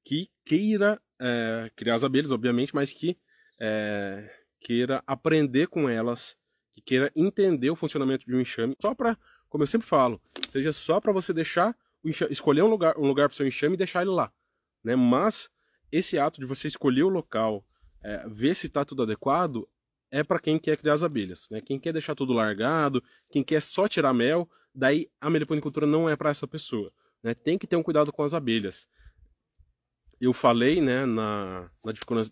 que 0.04 0.30
queira 0.46 1.00
é, 1.20 1.70
criar 1.76 1.96
as 1.96 2.04
abelhas, 2.04 2.32
obviamente, 2.32 2.74
mas 2.74 2.92
que 2.92 3.18
é, 3.60 4.30
queira 4.60 5.04
aprender 5.06 5.68
com 5.68 5.90
elas 5.90 6.38
que 6.72 6.82
queira 6.82 7.12
entender 7.16 7.70
o 7.70 7.76
funcionamento 7.76 8.26
de 8.26 8.36
um 8.36 8.40
enxame, 8.40 8.76
só 8.82 8.94
para, 8.94 9.18
como 9.50 9.64
eu 9.64 9.68
sempre 9.68 9.88
falo, 9.88 10.22
seja 10.50 10.72
só 10.72 11.00
para 11.00 11.12
você 11.12 11.34
deixar 11.34 11.76
enxame, 12.04 12.32
escolher 12.32 12.64
um 12.64 12.68
lugar, 12.68 12.98
um 12.98 13.08
lugar 13.08 13.28
para 13.30 13.36
seu 13.36 13.48
enxame 13.48 13.76
e 13.76 13.78
deixar 13.78 14.02
ele 14.02 14.12
lá, 14.12 14.32
né? 14.84 14.96
Mas 14.96 15.50
esse 15.92 16.18
ato 16.18 16.40
de 16.40 16.46
você 16.46 16.68
escolher 16.68 17.04
o 17.04 17.10
local, 17.10 17.66
é, 18.04 18.28
ver 18.28 18.56
se 18.56 18.68
está 18.68 18.86
tudo 18.86 19.04
adequado, 19.04 19.68
é 20.12 20.24
para 20.24 20.40
quem 20.40 20.58
quer 20.58 20.78
criar 20.78 20.94
as 20.94 21.04
abelhas, 21.04 21.48
né? 21.50 21.62
Quem 21.62 21.80
quer 21.80 21.94
deixar 21.94 22.16
tudo 22.16 22.34
largado, 22.34 23.04
quem 23.30 23.44
quer 23.44 23.62
só 23.62 23.88
tirar 23.88 24.14
mel, 24.14 24.50
daí 24.74 25.10
a 25.20 25.30
meliponicultura 25.30 25.86
não 25.86 26.10
é 26.10 26.16
para 26.16 26.30
essa 26.30 26.48
pessoa, 26.48 26.92
né? 27.24 27.34
Tem 27.34 27.58
que 27.58 27.68
ter 27.68 27.76
um 27.76 27.84
cuidado 27.84 28.12
com 28.12 28.24
as 28.24 28.34
abelhas. 28.34 28.88
Eu 30.20 30.34
falei, 30.34 30.82
né, 30.82 31.06
na, 31.06 31.72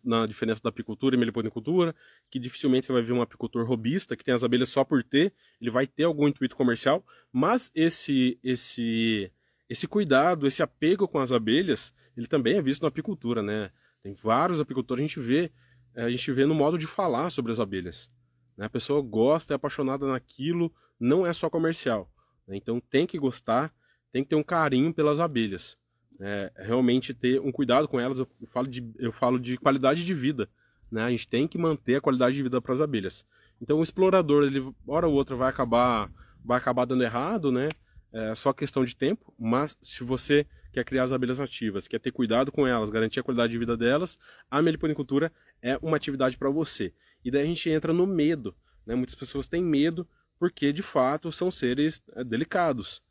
na, 0.03 0.25
diferença 0.25 0.61
da 0.61 0.69
apicultura 0.69 1.15
e 1.15 1.19
meliponicultura, 1.19 1.95
que 2.29 2.37
dificilmente 2.37 2.85
você 2.85 2.91
vai 2.91 3.01
ver 3.01 3.13
um 3.13 3.21
apicultor 3.21 3.65
robista 3.65 4.17
que 4.17 4.25
tem 4.25 4.33
as 4.33 4.43
abelhas 4.43 4.67
só 4.67 4.83
por 4.83 5.01
ter, 5.03 5.33
ele 5.61 5.71
vai 5.71 5.87
ter 5.87 6.03
algum 6.03 6.27
intuito 6.27 6.55
comercial, 6.57 7.05
mas 7.31 7.71
esse 7.73 8.37
esse 8.43 9.31
esse 9.69 9.87
cuidado, 9.87 10.47
esse 10.47 10.61
apego 10.61 11.07
com 11.07 11.19
as 11.19 11.31
abelhas, 11.31 11.93
ele 12.15 12.27
também 12.27 12.57
é 12.57 12.61
visto 12.61 12.81
na 12.81 12.87
apicultura, 12.87 13.41
né? 13.41 13.71
Tem 14.01 14.13
vários 14.13 14.59
apicultores, 14.59 15.03
a 15.03 15.07
gente 15.07 15.19
vê, 15.19 15.51
é, 15.93 16.03
a 16.03 16.09
gente 16.09 16.31
vê 16.31 16.45
no 16.45 16.55
modo 16.55 16.77
de 16.77 16.87
falar 16.87 17.29
sobre 17.29 17.51
as 17.51 17.59
abelhas. 17.59 18.11
Né? 18.55 18.65
A 18.65 18.69
pessoa 18.69 19.01
gosta, 19.01 19.53
é 19.53 19.55
apaixonada 19.55 20.07
naquilo, 20.07 20.73
não 20.99 21.25
é 21.25 21.33
só 21.33 21.49
comercial. 21.49 22.09
Né? 22.47 22.55
Então 22.57 22.79
tem 22.79 23.05
que 23.05 23.19
gostar, 23.19 23.73
tem 24.11 24.23
que 24.23 24.29
ter 24.29 24.35
um 24.35 24.43
carinho 24.43 24.93
pelas 24.93 25.19
abelhas. 25.19 25.77
É, 26.19 26.51
realmente 26.55 27.13
ter 27.13 27.39
um 27.39 27.51
cuidado 27.51 27.87
com 27.87 27.99
elas. 27.99 28.19
Eu 28.19 28.27
falo 28.47 28.67
de, 28.67 28.85
eu 28.97 29.11
falo 29.11 29.39
de 29.39 29.57
qualidade 29.57 30.03
de 30.03 30.13
vida. 30.13 30.49
Né? 30.91 31.03
A 31.03 31.09
gente 31.09 31.27
tem 31.27 31.47
que 31.47 31.57
manter 31.57 31.95
a 31.95 32.01
qualidade 32.01 32.35
de 32.35 32.43
vida 32.43 32.61
para 32.61 32.73
as 32.73 32.81
abelhas. 32.81 33.25
Então 33.61 33.79
o 33.79 33.83
explorador, 33.83 34.43
ele 34.43 34.73
hora 34.87 35.07
ou 35.07 35.13
outra 35.13 35.35
vai 35.35 35.49
acabar, 35.49 36.09
vai 36.43 36.57
acabar 36.57 36.85
dando 36.85 37.03
errado, 37.03 37.51
né? 37.51 37.69
É 38.13 38.33
só 38.35 38.53
questão 38.53 38.85
de 38.85 38.95
tempo, 38.95 39.33
mas 39.37 39.77
se 39.81 40.03
você 40.03 40.45
quer 40.71 40.85
criar 40.85 41.03
as 41.03 41.11
abelhas 41.11 41.39
nativas, 41.39 41.87
quer 41.87 41.99
ter 41.99 42.11
cuidado 42.11 42.51
com 42.51 42.65
elas, 42.65 42.89
garantir 42.89 43.19
a 43.19 43.23
qualidade 43.23 43.51
de 43.51 43.59
vida 43.59 43.75
delas, 43.75 44.17
a 44.49 44.61
meliponicultura 44.61 45.31
é 45.61 45.77
uma 45.81 45.97
atividade 45.97 46.37
para 46.37 46.49
você. 46.49 46.93
E 47.25 47.31
daí 47.31 47.43
a 47.43 47.45
gente 47.45 47.69
entra 47.69 47.91
no 47.91 48.05
medo. 48.07 48.55
Né? 48.85 48.95
Muitas 48.95 49.15
pessoas 49.15 49.47
têm 49.47 49.63
medo 49.63 50.07
porque, 50.39 50.71
de 50.71 50.83
fato, 50.83 51.31
são 51.31 51.49
seres 51.49 52.01
é, 52.15 52.23
delicados. 52.23 53.01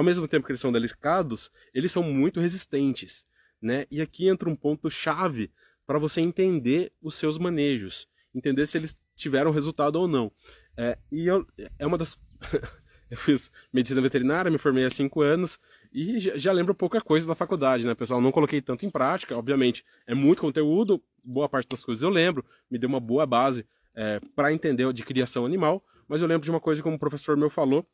Ao 0.00 0.04
mesmo 0.04 0.26
tempo 0.26 0.46
que 0.46 0.52
eles 0.52 0.62
são 0.62 0.72
delicados, 0.72 1.52
eles 1.74 1.92
são 1.92 2.02
muito 2.02 2.40
resistentes. 2.40 3.26
Né? 3.60 3.84
E 3.90 4.00
aqui 4.00 4.28
entra 4.28 4.48
um 4.48 4.56
ponto 4.56 4.90
chave 4.90 5.52
para 5.86 5.98
você 5.98 6.22
entender 6.22 6.90
os 7.04 7.16
seus 7.16 7.36
manejos, 7.36 8.08
entender 8.34 8.66
se 8.66 8.78
eles 8.78 8.98
tiveram 9.14 9.50
resultado 9.50 9.96
ou 9.96 10.08
não. 10.08 10.32
É, 10.74 10.96
e 11.12 11.26
eu, 11.26 11.46
é 11.78 11.86
uma 11.86 11.98
das 11.98 12.16
Eu 13.10 13.18
fiz 13.18 13.52
medicina 13.70 14.00
veterinária, 14.00 14.50
me 14.50 14.56
formei 14.56 14.86
há 14.86 14.90
cinco 14.90 15.20
anos 15.20 15.60
e 15.92 16.18
já, 16.18 16.50
lembro 16.50 16.74
pouca 16.74 17.02
coisa 17.02 17.26
da 17.26 17.34
faculdade, 17.34 17.84
né, 17.84 17.94
pessoal? 17.94 18.22
Não 18.22 18.32
coloquei 18.32 18.62
tanto 18.62 18.86
em 18.86 18.90
prática, 18.90 19.36
obviamente. 19.36 19.84
É 20.06 20.14
muito 20.14 20.40
conteúdo, 20.40 21.02
boa 21.22 21.46
parte 21.46 21.68
das 21.68 21.84
coisas 21.84 22.02
eu 22.02 22.08
lembro, 22.08 22.42
me 22.70 22.78
deu 22.78 22.88
uma 22.88 23.00
boa 23.00 23.26
base 23.26 23.66
é, 23.94 24.18
para 24.34 24.50
entender 24.50 24.90
de 24.94 25.02
criação 25.02 25.44
animal, 25.44 25.84
mas 26.08 26.22
eu 26.22 26.26
lembro 26.26 26.44
de 26.44 26.50
uma 26.50 26.60
coisa 26.60 26.82
que 26.82 26.88
um 26.88 26.96
professor 26.96 27.36
meu 27.36 27.50
falou, 27.50 27.84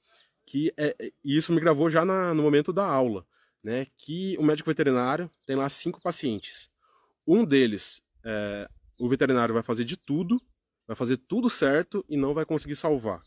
que 0.46 0.72
é, 0.78 0.94
e 1.24 1.36
isso 1.36 1.52
me 1.52 1.60
gravou 1.60 1.90
já 1.90 2.04
na, 2.04 2.32
no 2.32 2.42
momento 2.42 2.72
da 2.72 2.86
aula, 2.86 3.26
né? 3.62 3.86
Que 3.98 4.36
o 4.38 4.44
médico 4.44 4.70
veterinário 4.70 5.30
tem 5.44 5.56
lá 5.56 5.68
cinco 5.68 6.00
pacientes. 6.00 6.70
Um 7.26 7.44
deles, 7.44 8.00
é, 8.24 8.68
o 8.98 9.08
veterinário 9.08 9.52
vai 9.52 9.62
fazer 9.62 9.84
de 9.84 9.96
tudo, 9.96 10.40
vai 10.86 10.96
fazer 10.96 11.16
tudo 11.16 11.50
certo 11.50 12.04
e 12.08 12.16
não 12.16 12.32
vai 12.32 12.44
conseguir 12.44 12.76
salvar. 12.76 13.20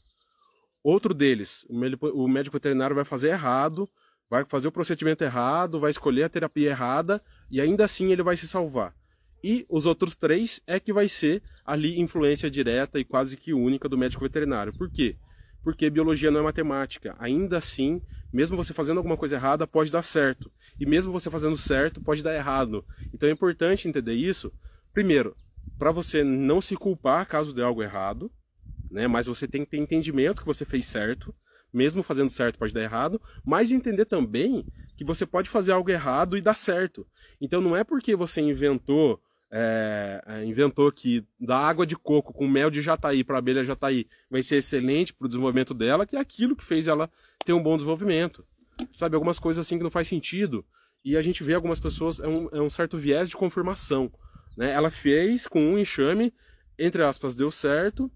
Outro 0.81 1.13
deles, 1.13 1.67
o 1.69 2.27
médico 2.27 2.55
veterinário 2.55 2.95
vai 2.95 3.03
fazer 3.03 3.29
errado, 3.29 3.87
vai 4.29 4.45
fazer 4.45 4.69
o 4.69 4.71
procedimento 4.71 5.23
errado, 5.23 5.79
vai 5.79 5.91
escolher 5.91 6.23
a 6.23 6.29
terapia 6.29 6.69
errada 6.69 7.21
e 7.51 7.59
ainda 7.59 7.83
assim 7.83 8.13
ele 8.13 8.23
vai 8.23 8.37
se 8.37 8.47
salvar. 8.47 8.95
E 9.43 9.65
os 9.69 9.85
outros 9.85 10.15
três 10.15 10.61
é 10.65 10.79
que 10.79 10.93
vai 10.93 11.09
ser 11.09 11.41
ali 11.65 11.99
influência 11.99 12.49
direta 12.49 12.97
e 12.97 13.03
quase 13.03 13.35
que 13.35 13.53
única 13.53 13.89
do 13.89 13.97
médico 13.97 14.23
veterinário. 14.23 14.75
Por 14.77 14.89
quê? 14.89 15.15
Porque 15.63 15.89
biologia 15.89 16.31
não 16.31 16.39
é 16.39 16.43
matemática. 16.43 17.15
Ainda 17.19 17.57
assim, 17.57 18.01
mesmo 18.31 18.55
você 18.55 18.73
fazendo 18.73 18.97
alguma 18.97 19.17
coisa 19.17 19.35
errada, 19.35 19.67
pode 19.67 19.91
dar 19.91 20.01
certo. 20.01 20.51
E 20.79 20.85
mesmo 20.85 21.11
você 21.11 21.29
fazendo 21.29 21.57
certo, 21.57 22.01
pode 22.01 22.23
dar 22.23 22.35
errado. 22.35 22.85
Então 23.13 23.27
é 23.27 23.31
importante 23.31 23.87
entender 23.87 24.13
isso. 24.13 24.51
Primeiro, 24.93 25.35
para 25.77 25.91
você 25.91 26.23
não 26.23 26.61
se 26.61 26.75
culpar 26.75 27.27
caso 27.27 27.53
dê 27.53 27.61
algo 27.61 27.83
errado 27.83 28.31
né? 28.89 29.07
Mas 29.07 29.27
você 29.27 29.47
tem 29.47 29.63
que 29.63 29.71
ter 29.71 29.77
entendimento 29.77 30.41
que 30.41 30.47
você 30.47 30.65
fez 30.65 30.85
certo, 30.85 31.33
mesmo 31.71 32.01
fazendo 32.01 32.29
certo 32.29 32.57
pode 32.57 32.73
dar 32.73 32.81
errado, 32.81 33.21
mas 33.45 33.71
entender 33.71 34.05
também 34.05 34.65
que 34.97 35.03
você 35.03 35.25
pode 35.25 35.49
fazer 35.49 35.71
algo 35.71 35.89
errado 35.89 36.37
e 36.37 36.41
dar 36.41 36.55
certo. 36.55 37.05
Então 37.39 37.61
não 37.61 37.75
é 37.75 37.83
porque 37.83 38.15
você 38.15 38.41
inventou 38.41 39.21
é, 39.51 40.21
é 40.25 40.45
inventou 40.45 40.91
que 40.91 41.25
da 41.39 41.57
água 41.57 41.85
de 41.85 41.95
coco 41.95 42.33
com 42.33 42.47
mel 42.47 42.69
de 42.69 42.81
jataí 42.81 43.23
para 43.23 43.37
abelha 43.37 43.63
jataí 43.63 44.07
vai 44.29 44.43
ser 44.43 44.57
excelente 44.57 45.13
para 45.13 45.25
o 45.25 45.27
desenvolvimento 45.27 45.73
dela, 45.73 46.05
que 46.05 46.15
é 46.15 46.19
aquilo 46.19 46.55
que 46.55 46.63
fez 46.63 46.87
ela 46.87 47.09
ter 47.45 47.53
um 47.53 47.63
bom 47.63 47.75
desenvolvimento. 47.75 48.45
Sabe, 48.93 49.15
algumas 49.15 49.39
coisas 49.39 49.65
assim 49.65 49.77
que 49.77 49.83
não 49.83 49.91
faz 49.91 50.07
sentido. 50.07 50.65
E 51.03 51.17
a 51.17 51.21
gente 51.21 51.43
vê 51.43 51.53
algumas 51.53 51.79
pessoas, 51.79 52.19
é 52.19 52.27
um, 52.27 52.49
é 52.51 52.61
um 52.61 52.69
certo 52.69 52.97
viés 52.97 53.29
de 53.29 53.35
confirmação. 53.35 54.11
Né? 54.55 54.71
Ela 54.71 54.91
fez 54.91 55.47
com 55.47 55.61
um 55.61 55.77
enxame, 55.77 56.33
entre 56.77 57.03
aspas, 57.03 57.35
deu 57.35 57.51
certo, 57.51 58.11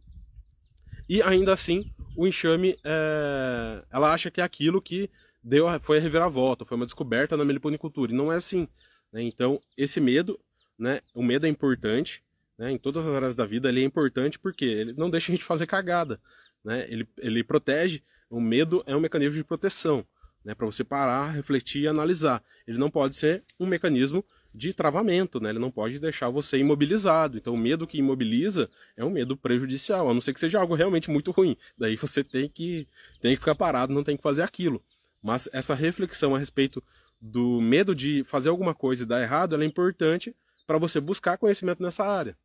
e 1.07 1.21
ainda 1.21 1.53
assim, 1.53 1.91
o 2.15 2.27
enxame, 2.27 2.77
é... 2.83 3.83
ela 3.91 4.13
acha 4.13 4.31
que 4.31 4.41
é 4.41 4.43
aquilo 4.43 4.81
que 4.81 5.09
deu, 5.43 5.67
foi 5.81 5.97
a 5.97 6.01
reviravolta, 6.01 6.65
foi 6.65 6.75
uma 6.77 6.85
descoberta 6.85 7.35
na 7.35 7.45
meliponicultura. 7.45 8.11
E 8.11 8.15
não 8.15 8.31
é 8.31 8.35
assim. 8.35 8.67
Né? 9.11 9.21
Então, 9.23 9.59
esse 9.77 9.99
medo, 9.99 10.39
né? 10.83 10.99
o 11.13 11.23
medo 11.23 11.45
é 11.45 11.49
importante, 11.49 12.21
né? 12.57 12.69
em 12.69 12.77
todas 12.77 13.07
as 13.07 13.13
áreas 13.13 13.37
da 13.37 13.45
vida 13.45 13.69
ele 13.69 13.81
é 13.81 13.85
importante 13.85 14.37
porque 14.37 14.65
ele 14.65 14.93
não 14.97 15.09
deixa 15.09 15.31
a 15.31 15.33
gente 15.33 15.45
fazer 15.45 15.65
cagada. 15.65 16.19
Né? 16.63 16.85
Ele, 16.89 17.07
ele 17.19 17.41
protege, 17.41 18.03
o 18.29 18.41
medo 18.41 18.83
é 18.85 18.93
um 18.93 18.99
mecanismo 18.99 19.35
de 19.35 19.45
proteção, 19.45 20.05
né? 20.43 20.53
para 20.53 20.65
você 20.65 20.83
parar, 20.83 21.29
refletir 21.29 21.83
e 21.83 21.87
analisar. 21.87 22.43
Ele 22.67 22.77
não 22.77 22.91
pode 22.91 23.15
ser 23.15 23.45
um 23.57 23.65
mecanismo 23.65 24.25
de 24.53 24.73
travamento, 24.73 25.39
né? 25.39 25.49
Ele 25.49 25.57
não 25.57 25.71
pode 25.71 25.97
deixar 25.99 26.29
você 26.29 26.59
imobilizado. 26.59 27.37
Então, 27.37 27.55
o 27.55 27.57
medo 27.57 27.87
que 27.87 27.97
imobiliza 27.97 28.69
é 28.95 29.03
um 29.03 29.09
medo 29.09 29.35
prejudicial, 29.35 30.07
a 30.07 30.13
não 30.13 30.21
ser 30.21 30.31
que 30.31 30.39
seja 30.39 30.59
algo 30.59 30.75
realmente 30.75 31.09
muito 31.09 31.31
ruim. 31.31 31.57
Daí 31.75 31.95
você 31.95 32.23
tem 32.23 32.47
que, 32.47 32.87
tem 33.19 33.33
que 33.33 33.39
ficar 33.39 33.55
parado, 33.55 33.91
não 33.91 34.03
tem 34.03 34.15
que 34.15 34.21
fazer 34.21 34.43
aquilo. 34.43 34.79
Mas 35.23 35.49
essa 35.51 35.73
reflexão 35.73 36.35
a 36.35 36.37
respeito 36.37 36.83
do 37.19 37.59
medo 37.59 37.95
de 37.95 38.23
fazer 38.25 38.49
alguma 38.49 38.75
coisa 38.75 39.01
e 39.01 39.07
dar 39.07 39.23
errado, 39.23 39.59
é 39.59 39.65
importante 39.65 40.35
para 40.65 40.77
você 40.77 40.99
buscar 40.99 41.37
conhecimento 41.37 41.81
nessa 41.81 42.05
área. 42.05 42.37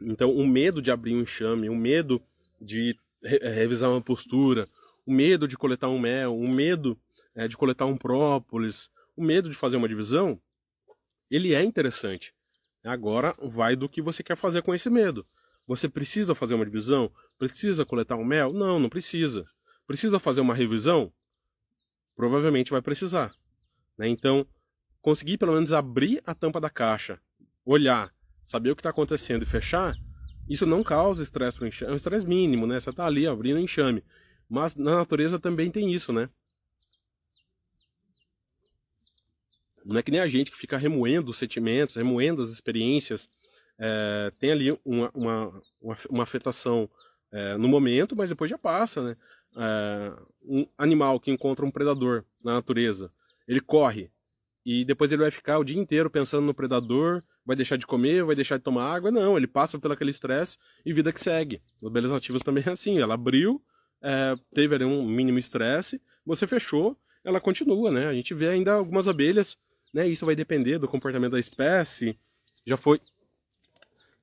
Então, 0.00 0.30
o 0.30 0.46
medo 0.46 0.80
de 0.80 0.90
abrir 0.90 1.14
um 1.14 1.22
enxame, 1.22 1.68
o 1.68 1.74
medo 1.74 2.22
de 2.60 2.96
revisar 3.22 3.90
uma 3.90 4.00
postura, 4.00 4.68
o 5.04 5.12
medo 5.12 5.48
de 5.48 5.56
coletar 5.56 5.88
um 5.88 5.98
mel, 5.98 6.38
o 6.38 6.48
medo 6.48 6.96
é, 7.34 7.48
de 7.48 7.56
coletar 7.56 7.86
um 7.86 7.96
própolis, 7.96 8.90
o 9.16 9.22
medo 9.22 9.48
de 9.48 9.56
fazer 9.56 9.76
uma 9.76 9.88
divisão, 9.88 10.40
ele 11.30 11.54
é 11.54 11.62
interessante. 11.62 12.32
Agora 12.84 13.34
vai 13.42 13.74
do 13.74 13.88
que 13.88 14.00
você 14.00 14.22
quer 14.22 14.36
fazer 14.36 14.62
com 14.62 14.74
esse 14.74 14.88
medo. 14.88 15.26
Você 15.66 15.88
precisa 15.88 16.34
fazer 16.34 16.54
uma 16.54 16.64
divisão? 16.64 17.12
Precisa 17.36 17.84
coletar 17.84 18.16
um 18.16 18.24
mel? 18.24 18.52
Não, 18.52 18.78
não 18.78 18.88
precisa. 18.88 19.46
Precisa 19.86 20.18
fazer 20.18 20.40
uma 20.40 20.54
revisão? 20.54 21.12
Provavelmente 22.16 22.70
vai 22.70 22.80
precisar. 22.80 23.34
Né? 23.98 24.08
Então, 24.08 24.46
conseguir 25.02 25.36
pelo 25.36 25.54
menos 25.54 25.72
abrir 25.72 26.22
a 26.24 26.34
tampa 26.34 26.60
da 26.60 26.70
caixa, 26.70 27.20
olhar, 27.64 28.12
saber 28.42 28.70
o 28.70 28.76
que 28.76 28.80
está 28.80 28.90
acontecendo 28.90 29.42
e 29.42 29.46
fechar, 29.46 29.94
isso 30.48 30.64
não 30.64 30.82
causa 30.82 31.22
estresse 31.22 31.58
para 31.58 31.64
o 31.64 31.68
enxame. 31.68 31.90
É 31.90 31.92
um 31.92 31.96
estresse 31.96 32.26
mínimo, 32.26 32.66
né? 32.66 32.80
Você 32.80 32.90
está 32.90 33.06
ali 33.06 33.26
abrindo 33.26 33.60
enxame. 33.60 34.02
Mas 34.48 34.74
na 34.74 34.96
natureza 34.96 35.38
também 35.38 35.70
tem 35.70 35.92
isso, 35.92 36.12
né? 36.12 36.30
Não 39.84 39.98
é 39.98 40.02
que 40.02 40.10
nem 40.10 40.20
a 40.20 40.26
gente 40.26 40.50
que 40.50 40.56
fica 40.56 40.76
remoendo 40.76 41.30
os 41.30 41.38
sentimentos, 41.38 41.96
remoendo 41.96 42.42
as 42.42 42.50
experiências. 42.50 43.28
É, 43.78 44.30
tem 44.38 44.50
ali 44.50 44.78
uma, 44.84 45.10
uma, 45.14 45.58
uma, 46.10 46.22
afetação 46.22 46.90
é, 47.30 47.56
no 47.56 47.68
momento, 47.68 48.16
mas 48.16 48.30
depois 48.30 48.50
já 48.50 48.58
passa, 48.58 49.02
né? 49.02 49.16
É, 49.56 50.12
um 50.42 50.66
animal 50.76 51.20
que 51.20 51.30
encontra 51.30 51.64
um 51.64 51.70
predador 51.70 52.24
na 52.42 52.54
natureza, 52.54 53.10
ele 53.48 53.60
corre 53.60 54.10
e 54.64 54.84
depois 54.84 55.10
ele 55.10 55.22
vai 55.22 55.30
ficar 55.30 55.58
o 55.58 55.64
dia 55.64 55.80
inteiro 55.80 56.10
pensando 56.10 56.44
no 56.44 56.54
predador, 56.54 57.22
vai 57.44 57.56
deixar 57.56 57.76
de 57.76 57.86
comer, 57.86 58.22
vai 58.22 58.36
deixar 58.36 58.58
de 58.58 58.62
tomar 58.62 58.94
água. 58.94 59.10
Não, 59.10 59.36
ele 59.36 59.46
passa 59.46 59.78
pelo 59.78 59.94
aquele 59.94 60.10
estresse 60.10 60.58
e 60.84 60.92
vida 60.92 61.12
que 61.12 61.18
segue. 61.18 61.60
Os 61.82 61.90
belas 61.90 62.10
nativas 62.10 62.42
também 62.42 62.62
é 62.66 62.70
assim, 62.70 62.98
ela 62.98 63.14
abriu, 63.14 63.60
é, 64.02 64.34
teve 64.54 64.74
ali 64.74 64.84
um 64.84 65.04
mínimo 65.04 65.38
estresse, 65.38 66.00
você 66.24 66.46
fechou, 66.46 66.94
ela 67.24 67.40
continua, 67.40 67.90
né? 67.90 68.06
A 68.08 68.12
gente 68.12 68.34
vê 68.34 68.48
ainda 68.48 68.74
algumas 68.74 69.08
abelhas 69.08 69.56
né? 69.92 70.06
Isso 70.06 70.26
vai 70.26 70.34
depender 70.34 70.78
do 70.78 70.88
comportamento 70.88 71.32
da 71.32 71.40
espécie. 71.40 72.18
Já 72.66 72.76
foi 72.76 73.00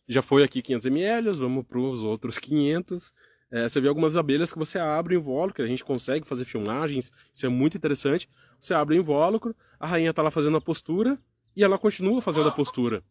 já 0.07 0.21
foi 0.21 0.43
aqui 0.43 0.61
500 0.61 0.85
ml, 0.85 1.31
vamos 1.31 1.65
para 1.65 1.79
os 1.79 2.03
outros 2.03 2.37
500. 2.37 3.11
É, 3.49 3.67
você 3.67 3.81
vê 3.81 3.87
algumas 3.87 4.15
abelhas 4.15 4.53
que 4.53 4.59
você 4.59 4.77
abre 4.77 5.15
o 5.15 5.19
invólucro, 5.19 5.63
a 5.63 5.67
gente 5.67 5.83
consegue 5.83 6.27
fazer 6.27 6.45
filmagens, 6.45 7.11
isso 7.33 7.45
é 7.45 7.49
muito 7.49 7.75
interessante. 7.75 8.29
Você 8.59 8.73
abre 8.73 8.97
o 8.97 8.99
invólucro, 8.99 9.55
a 9.79 9.87
rainha 9.87 10.09
está 10.09 10.21
lá 10.21 10.31
fazendo 10.31 10.57
a 10.57 10.61
postura 10.61 11.17
e 11.55 11.63
ela 11.63 11.77
continua 11.77 12.21
fazendo 12.21 12.49
a 12.49 12.51
postura. 12.51 13.03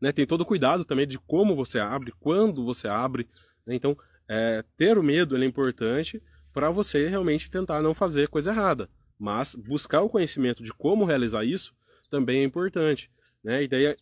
né? 0.00 0.12
Tem 0.12 0.26
todo 0.26 0.42
o 0.42 0.46
cuidado 0.46 0.84
também 0.84 1.06
de 1.06 1.18
como 1.18 1.56
você 1.56 1.78
abre, 1.78 2.12
quando 2.20 2.64
você 2.64 2.88
abre. 2.88 3.28
Né? 3.66 3.74
Então, 3.74 3.96
é, 4.28 4.64
ter 4.76 4.98
o 4.98 5.02
medo 5.02 5.36
é 5.36 5.44
importante 5.44 6.22
para 6.52 6.70
você 6.70 7.08
realmente 7.08 7.50
tentar 7.50 7.82
não 7.82 7.94
fazer 7.94 8.28
coisa 8.28 8.50
errada. 8.50 8.88
Mas 9.18 9.54
buscar 9.54 10.02
o 10.02 10.08
conhecimento 10.08 10.62
de 10.62 10.72
como 10.72 11.04
realizar 11.04 11.44
isso 11.44 11.74
também 12.10 12.40
é 12.40 12.44
importante. 12.44 13.10
Né? 13.42 13.64
E 13.64 13.68
daí 13.68 13.96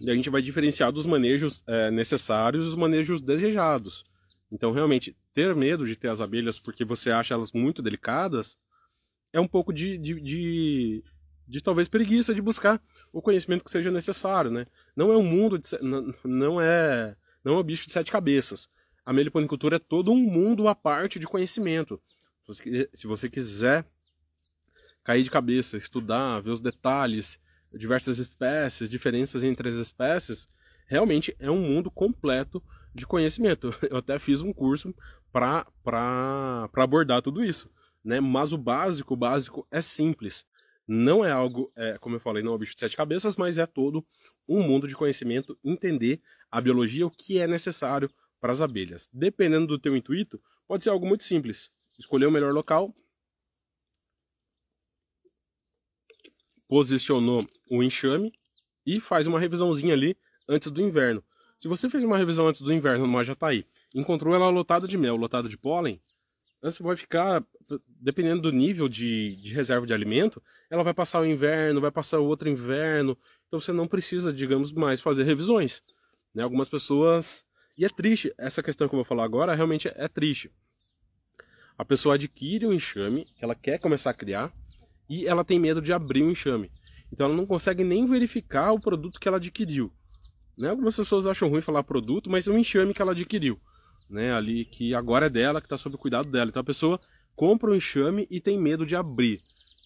E 0.00 0.10
a 0.10 0.14
gente 0.14 0.30
vai 0.30 0.42
diferenciar 0.42 0.92
dos 0.92 1.06
manejos 1.06 1.62
é, 1.66 1.90
necessários 1.90 2.64
e 2.64 2.68
os 2.68 2.74
manejos 2.74 3.20
desejados. 3.20 4.04
Então, 4.52 4.70
realmente, 4.70 5.16
ter 5.32 5.56
medo 5.56 5.86
de 5.86 5.96
ter 5.96 6.08
as 6.08 6.20
abelhas 6.20 6.58
porque 6.58 6.84
você 6.84 7.10
acha 7.10 7.32
elas 7.32 7.52
muito 7.52 7.80
delicadas 7.80 8.58
é 9.32 9.40
um 9.40 9.48
pouco 9.48 9.72
de, 9.72 9.96
de, 9.96 10.20
de, 10.20 11.04
de 11.48 11.62
talvez 11.62 11.88
preguiça 11.88 12.34
de 12.34 12.42
buscar 12.42 12.80
o 13.10 13.22
conhecimento 13.22 13.64
que 13.64 13.70
seja 13.70 13.90
necessário, 13.90 14.50
né? 14.50 14.66
Não 14.94 15.10
é 15.10 15.16
um 15.16 15.22
mundo, 15.22 15.58
de, 15.58 15.66
não, 15.80 16.14
não 16.22 16.60
é 16.60 17.16
não 17.42 17.54
é 17.54 17.58
um 17.60 17.62
bicho 17.62 17.86
de 17.86 17.92
sete 17.92 18.12
cabeças. 18.12 18.68
A 19.06 19.12
meliponicultura 19.12 19.76
é 19.76 19.78
todo 19.78 20.12
um 20.12 20.16
mundo 20.16 20.68
à 20.68 20.74
parte 20.74 21.18
de 21.18 21.26
conhecimento. 21.26 21.98
Se 22.92 23.06
você 23.06 23.30
quiser 23.30 23.86
cair 25.02 25.24
de 25.24 25.30
cabeça, 25.30 25.78
estudar, 25.78 26.40
ver 26.40 26.50
os 26.50 26.60
detalhes, 26.60 27.38
diversas 27.72 28.18
espécies, 28.18 28.90
diferenças 28.90 29.42
entre 29.42 29.68
as 29.68 29.76
espécies, 29.76 30.46
realmente 30.86 31.34
é 31.38 31.50
um 31.50 31.60
mundo 31.60 31.90
completo 31.90 32.62
de 32.94 33.06
conhecimento. 33.06 33.70
Eu 33.90 33.98
até 33.98 34.18
fiz 34.18 34.40
um 34.40 34.52
curso 34.52 34.94
para 35.32 35.66
abordar 36.74 37.22
tudo 37.22 37.44
isso. 37.44 37.70
Né? 38.04 38.20
Mas 38.20 38.52
o 38.52 38.58
básico, 38.58 39.14
o 39.14 39.16
básico 39.16 39.66
é 39.70 39.80
simples. 39.80 40.44
Não 40.86 41.24
é 41.24 41.30
algo, 41.30 41.72
é, 41.76 41.96
como 41.98 42.16
eu 42.16 42.20
falei, 42.20 42.42
não 42.42 42.52
é 42.52 42.54
um 42.56 42.58
bicho 42.58 42.74
de 42.74 42.80
sete 42.80 42.96
cabeças, 42.96 43.36
mas 43.36 43.56
é 43.56 43.64
todo 43.64 44.04
um 44.48 44.60
mundo 44.62 44.88
de 44.88 44.96
conhecimento, 44.96 45.56
entender 45.62 46.20
a 46.50 46.60
biologia, 46.60 47.06
o 47.06 47.10
que 47.10 47.38
é 47.38 47.46
necessário 47.46 48.10
para 48.40 48.52
as 48.52 48.60
abelhas. 48.60 49.08
Dependendo 49.12 49.68
do 49.68 49.78
teu 49.78 49.96
intuito, 49.96 50.42
pode 50.66 50.82
ser 50.82 50.90
algo 50.90 51.06
muito 51.06 51.22
simples. 51.22 51.70
Escolher 51.96 52.26
o 52.26 52.32
melhor 52.32 52.52
local, 52.52 52.92
posicionou 56.68 57.46
o 57.70 57.82
enxame 57.82 58.32
e 58.86 58.98
faz 58.98 59.26
uma 59.26 59.38
revisãozinha 59.38 59.94
ali 59.94 60.16
antes 60.48 60.70
do 60.70 60.80
inverno. 60.80 61.22
Se 61.62 61.68
você 61.68 61.88
fez 61.88 62.02
uma 62.02 62.18
revisão 62.18 62.48
antes 62.48 62.60
do 62.60 62.72
inverno 62.72 63.06
numa 63.06 63.22
jataí, 63.22 63.64
encontrou 63.94 64.34
ela 64.34 64.48
lotada 64.48 64.88
de 64.88 64.98
mel, 64.98 65.14
lotada 65.14 65.48
de 65.48 65.56
pólen, 65.56 65.96
você 66.60 66.82
vai 66.82 66.96
ficar, 66.96 67.40
dependendo 68.00 68.42
do 68.42 68.50
nível 68.50 68.88
de, 68.88 69.36
de 69.36 69.54
reserva 69.54 69.86
de 69.86 69.94
alimento, 69.94 70.42
ela 70.68 70.82
vai 70.82 70.92
passar 70.92 71.20
o 71.20 71.24
inverno, 71.24 71.80
vai 71.80 71.92
passar 71.92 72.18
o 72.18 72.26
outro 72.26 72.48
inverno, 72.48 73.16
então 73.46 73.60
você 73.60 73.72
não 73.72 73.86
precisa, 73.86 74.32
digamos, 74.32 74.72
mais 74.72 75.00
fazer 75.00 75.22
revisões. 75.22 75.80
Né? 76.34 76.42
Algumas 76.42 76.68
pessoas. 76.68 77.44
E 77.78 77.84
é 77.84 77.88
triste, 77.88 78.34
essa 78.36 78.60
questão 78.60 78.88
que 78.88 78.94
eu 78.96 78.98
vou 78.98 79.04
falar 79.04 79.22
agora 79.22 79.54
realmente 79.54 79.86
é 79.86 80.08
triste. 80.08 80.50
A 81.78 81.84
pessoa 81.84 82.16
adquire 82.16 82.66
um 82.66 82.72
enxame, 82.72 83.24
ela 83.40 83.54
quer 83.54 83.78
começar 83.78 84.10
a 84.10 84.14
criar, 84.14 84.52
e 85.08 85.28
ela 85.28 85.44
tem 85.44 85.60
medo 85.60 85.80
de 85.80 85.92
abrir 85.92 86.24
o 86.24 86.30
enxame. 86.32 86.68
Então 87.12 87.26
ela 87.26 87.36
não 87.36 87.46
consegue 87.46 87.84
nem 87.84 88.04
verificar 88.04 88.72
o 88.72 88.80
produto 88.80 89.20
que 89.20 89.28
ela 89.28 89.36
adquiriu. 89.36 89.92
Né? 90.56 90.68
Algumas 90.68 90.96
pessoas 90.96 91.26
acham 91.26 91.48
ruim 91.48 91.60
falar 91.60 91.82
produto, 91.82 92.30
mas 92.30 92.46
é 92.46 92.50
um 92.50 92.58
enxame 92.58 92.94
que 92.94 93.02
ela 93.02 93.12
adquiriu. 93.12 93.58
Né? 94.08 94.32
Ali 94.32 94.64
que 94.64 94.94
agora 94.94 95.26
é 95.26 95.30
dela, 95.30 95.60
que 95.60 95.66
está 95.66 95.78
sob 95.78 95.96
o 95.96 95.98
cuidado 95.98 96.30
dela. 96.30 96.50
Então 96.50 96.60
a 96.60 96.64
pessoa 96.64 96.98
compra 97.34 97.70
um 97.70 97.74
enxame 97.74 98.26
e 98.30 98.40
tem 98.40 98.58
medo 98.58 98.84
de 98.84 98.94
abrir. 98.96 99.40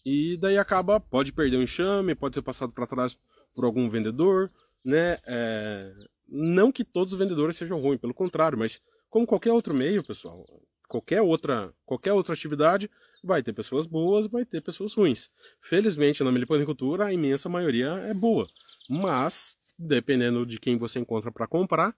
E 0.05 0.37
daí 0.37 0.59
acaba, 0.59 1.01
pode 1.01 1.33
perder 1.33 1.57
o 1.57 1.63
enxame, 1.63 2.15
pode 2.15 2.35
ser 2.35 2.43
passado 2.43 2.73
para 2.73 2.87
trás 2.87 3.19
por 3.55 3.65
algum 3.65 3.89
vendedor, 3.89 4.51
né? 4.85 5.19
É... 5.27 5.85
Não 6.29 6.71
que 6.71 6.85
todos 6.85 7.13
os 7.13 7.19
vendedores 7.19 7.57
sejam 7.57 7.79
ruins, 7.79 8.01
pelo 8.01 8.15
contrário, 8.15 8.59
mas 8.59 8.81
como 9.09 9.27
qualquer 9.27 9.53
outro 9.53 9.73
meio, 9.73 10.05
pessoal, 10.05 10.45
qualquer 10.89 11.23
outra, 11.23 11.73
qualquer 11.85 12.13
outra 12.13 12.35
atividade, 12.35 12.91
vai 13.23 13.43
ter 13.43 13.53
pessoas 13.53 13.87
boas, 13.87 14.27
vai 14.27 14.45
ter 14.45 14.61
pessoas 14.61 14.95
ruins. 14.95 15.31
Felizmente, 15.61 16.23
na 16.23 16.33
meliponicultura, 16.33 17.07
a 17.07 17.13
imensa 17.13 17.49
maioria 17.49 17.89
é 18.09 18.15
boa. 18.15 18.47
Mas, 18.89 19.59
dependendo 19.79 20.47
de 20.47 20.59
quem 20.59 20.77
você 20.77 20.99
encontra 20.99 21.31
para 21.31 21.47
comprar, 21.47 21.95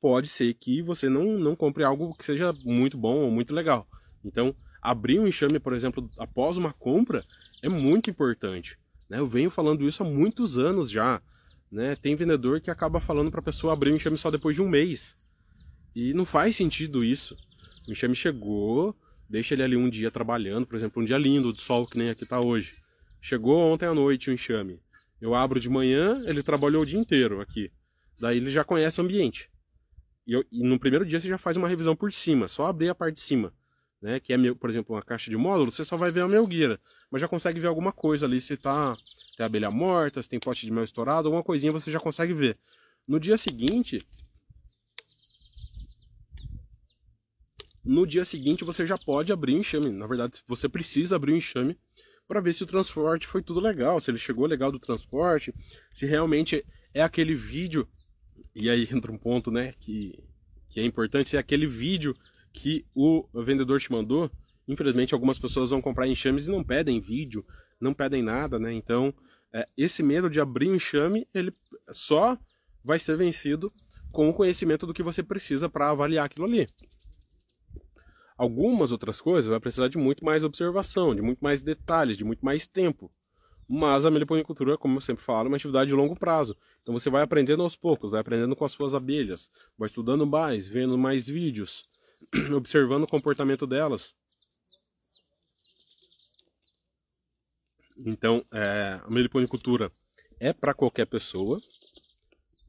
pode 0.00 0.26
ser 0.26 0.52
que 0.54 0.82
você 0.82 1.08
não, 1.08 1.38
não 1.38 1.54
compre 1.54 1.84
algo 1.84 2.14
que 2.14 2.24
seja 2.24 2.52
muito 2.64 2.98
bom 2.98 3.18
ou 3.18 3.30
muito 3.30 3.54
legal. 3.54 3.86
Então, 4.24 4.54
abrir 4.80 5.20
um 5.20 5.26
enxame, 5.26 5.58
por 5.58 5.72
exemplo, 5.72 6.10
após 6.18 6.56
uma 6.56 6.72
compra, 6.72 7.24
é 7.62 7.68
muito 7.68 8.10
importante. 8.10 8.78
Né? 9.08 9.18
Eu 9.18 9.26
venho 9.26 9.50
falando 9.50 9.86
isso 9.86 10.02
há 10.02 10.06
muitos 10.06 10.58
anos 10.58 10.90
já. 10.90 11.22
Né? 11.70 11.94
Tem 11.96 12.16
vendedor 12.16 12.60
que 12.60 12.70
acaba 12.70 13.00
falando 13.00 13.30
para 13.30 13.40
a 13.40 13.44
pessoa 13.44 13.72
abrir 13.72 13.92
um 13.92 13.96
enxame 13.96 14.18
só 14.18 14.30
depois 14.30 14.56
de 14.56 14.62
um 14.62 14.68
mês. 14.68 15.16
E 15.94 16.12
não 16.12 16.24
faz 16.24 16.56
sentido 16.56 17.04
isso. 17.04 17.36
O 17.86 17.92
enxame 17.92 18.14
chegou, 18.14 18.96
deixa 19.30 19.54
ele 19.54 19.62
ali 19.62 19.76
um 19.76 19.88
dia 19.88 20.10
trabalhando, 20.10 20.66
por 20.66 20.76
exemplo, 20.76 21.02
um 21.02 21.04
dia 21.04 21.18
lindo 21.18 21.52
de 21.52 21.60
sol 21.60 21.86
que 21.86 21.98
nem 21.98 22.10
aqui 22.10 22.24
está 22.24 22.40
hoje. 22.40 22.76
Chegou 23.20 23.56
ontem 23.58 23.86
à 23.86 23.94
noite 23.94 24.30
o 24.30 24.32
enxame. 24.32 24.80
Eu 25.22 25.36
abro 25.36 25.60
de 25.60 25.70
manhã, 25.70 26.20
ele 26.26 26.42
trabalhou 26.42 26.82
o 26.82 26.86
dia 26.86 26.98
inteiro 26.98 27.40
aqui. 27.40 27.70
Daí 28.18 28.38
ele 28.38 28.50
já 28.50 28.64
conhece 28.64 29.00
o 29.00 29.04
ambiente. 29.04 29.48
E, 30.26 30.32
eu, 30.32 30.44
e 30.50 30.64
no 30.64 30.80
primeiro 30.80 31.06
dia 31.06 31.20
você 31.20 31.28
já 31.28 31.38
faz 31.38 31.56
uma 31.56 31.68
revisão 31.68 31.94
por 31.94 32.12
cima, 32.12 32.48
só 32.48 32.66
abrir 32.66 32.88
a 32.88 32.94
parte 32.94 33.14
de 33.14 33.20
cima. 33.20 33.54
Né, 34.00 34.18
que 34.18 34.32
é, 34.32 34.54
por 34.54 34.68
exemplo, 34.68 34.96
uma 34.96 35.02
caixa 35.02 35.30
de 35.30 35.36
módulo, 35.36 35.70
você 35.70 35.84
só 35.84 35.96
vai 35.96 36.10
ver 36.10 36.22
a 36.22 36.28
melgueira, 36.28 36.80
mas 37.08 37.20
já 37.20 37.28
consegue 37.28 37.60
ver 37.60 37.68
alguma 37.68 37.92
coisa 37.92 38.26
ali, 38.26 38.40
se 38.40 38.56
tá, 38.56 38.96
tem 39.36 39.46
abelha 39.46 39.70
morta, 39.70 40.20
se 40.20 40.28
tem 40.28 40.40
pote 40.40 40.66
de 40.66 40.72
mel 40.72 40.82
estourado, 40.82 41.28
alguma 41.28 41.44
coisinha 41.44 41.70
você 41.70 41.88
já 41.88 42.00
consegue 42.00 42.34
ver. 42.34 42.56
No 43.06 43.20
dia 43.20 43.36
seguinte, 43.36 44.04
no 47.84 48.04
dia 48.04 48.24
seguinte 48.24 48.64
você 48.64 48.84
já 48.84 48.98
pode 48.98 49.32
abrir 49.32 49.54
o 49.54 49.58
enxame. 49.58 49.92
Na 49.92 50.08
verdade, 50.08 50.42
você 50.48 50.68
precisa 50.68 51.14
abrir 51.14 51.34
o 51.34 51.36
enxame 51.36 51.78
para 52.26 52.40
ver 52.40 52.52
se 52.52 52.62
o 52.62 52.66
transporte 52.66 53.26
foi 53.26 53.42
tudo 53.42 53.60
legal, 53.60 54.00
se 54.00 54.10
ele 54.10 54.18
chegou 54.18 54.46
legal 54.46 54.72
do 54.72 54.78
transporte, 54.78 55.52
se 55.92 56.06
realmente 56.06 56.64
é 56.94 57.02
aquele 57.02 57.34
vídeo. 57.34 57.86
E 58.54 58.70
aí 58.70 58.88
entra 58.90 59.12
um 59.12 59.18
ponto, 59.18 59.50
né, 59.50 59.74
que, 59.80 60.18
que 60.68 60.80
é 60.80 60.84
importante, 60.84 61.30
se 61.30 61.36
é 61.36 61.40
aquele 61.40 61.66
vídeo 61.66 62.16
que 62.52 62.84
o 62.94 63.26
vendedor 63.42 63.80
te 63.80 63.90
mandou. 63.90 64.30
Infelizmente, 64.68 65.14
algumas 65.14 65.38
pessoas 65.38 65.70
vão 65.70 65.80
comprar 65.80 66.06
enxames 66.06 66.46
e 66.46 66.50
não 66.50 66.62
pedem 66.62 67.00
vídeo, 67.00 67.44
não 67.80 67.92
pedem 67.92 68.22
nada, 68.22 68.58
né? 68.58 68.72
Então, 68.72 69.12
é, 69.52 69.66
esse 69.76 70.02
medo 70.02 70.30
de 70.30 70.40
abrir 70.40 70.70
um 70.70 70.76
enxame, 70.76 71.26
ele 71.34 71.52
só 71.90 72.36
vai 72.84 72.98
ser 72.98 73.16
vencido 73.16 73.72
com 74.10 74.28
o 74.28 74.34
conhecimento 74.34 74.86
do 74.86 74.94
que 74.94 75.02
você 75.02 75.22
precisa 75.22 75.68
para 75.68 75.90
avaliar 75.90 76.26
aquilo 76.26 76.46
ali. 76.46 76.68
Algumas 78.42 78.90
outras 78.90 79.20
coisas 79.20 79.48
vai 79.48 79.60
precisar 79.60 79.86
de 79.86 79.96
muito 79.96 80.24
mais 80.24 80.42
observação, 80.42 81.14
de 81.14 81.22
muito 81.22 81.38
mais 81.38 81.62
detalhes, 81.62 82.18
de 82.18 82.24
muito 82.24 82.44
mais 82.44 82.66
tempo. 82.66 83.08
Mas 83.68 84.04
a 84.04 84.10
meliponicultura, 84.10 84.76
como 84.76 84.96
eu 84.96 85.00
sempre 85.00 85.22
falo, 85.22 85.46
é 85.46 85.48
uma 85.48 85.56
atividade 85.56 85.86
de 85.86 85.94
longo 85.94 86.16
prazo. 86.16 86.56
Então 86.80 86.92
você 86.92 87.08
vai 87.08 87.22
aprendendo 87.22 87.62
aos 87.62 87.76
poucos, 87.76 88.10
vai 88.10 88.18
aprendendo 88.18 88.56
com 88.56 88.64
as 88.64 88.72
suas 88.72 88.96
abelhas, 88.96 89.48
vai 89.78 89.86
estudando 89.86 90.26
mais, 90.26 90.66
vendo 90.66 90.98
mais 90.98 91.28
vídeos, 91.28 91.88
observando 92.52 93.04
o 93.04 93.06
comportamento 93.06 93.64
delas. 93.64 94.16
Então, 98.04 98.44
é, 98.52 98.98
a 99.04 99.08
meliponicultura 99.08 99.88
é 100.40 100.52
para 100.52 100.74
qualquer 100.74 101.06
pessoa 101.06 101.62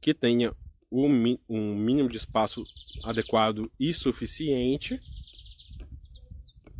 que 0.00 0.14
tenha 0.14 0.54
um, 0.88 1.36
um 1.48 1.74
mínimo 1.74 2.08
de 2.08 2.18
espaço 2.18 2.62
adequado 3.02 3.68
e 3.80 3.92
suficiente 3.92 5.00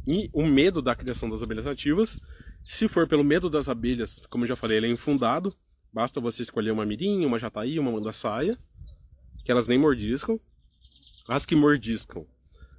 e 0.07 0.29
o 0.33 0.47
medo 0.47 0.83
da 0.83 0.95
criação 0.95 1.29
das 1.29 1.43
abelhas 1.43 1.64
nativas. 1.64 2.21
Se 2.64 2.88
for 2.88 3.09
pelo 3.09 3.25
medo 3.25 3.51
das 3.51 3.69
abelhas, 3.69 4.23
como 4.29 4.45
eu 4.45 4.49
já 4.49 4.57
falei, 4.57 4.79
ele 4.79 4.87
é 4.87 4.90
infundado. 4.90 5.55
Basta 5.93 6.21
você 6.21 6.43
escolher 6.43 6.73
uma 6.73 6.85
mirim, 6.85 7.25
uma 7.25 7.38
jataí, 7.38 7.79
uma 7.79 7.93
mandaçaia, 7.93 8.59
que 9.45 9.53
elas 9.53 9.69
nem 9.69 9.79
mordiscam. 9.79 10.38
As 11.29 11.47
que 11.47 11.55
mordiscam 11.55 12.27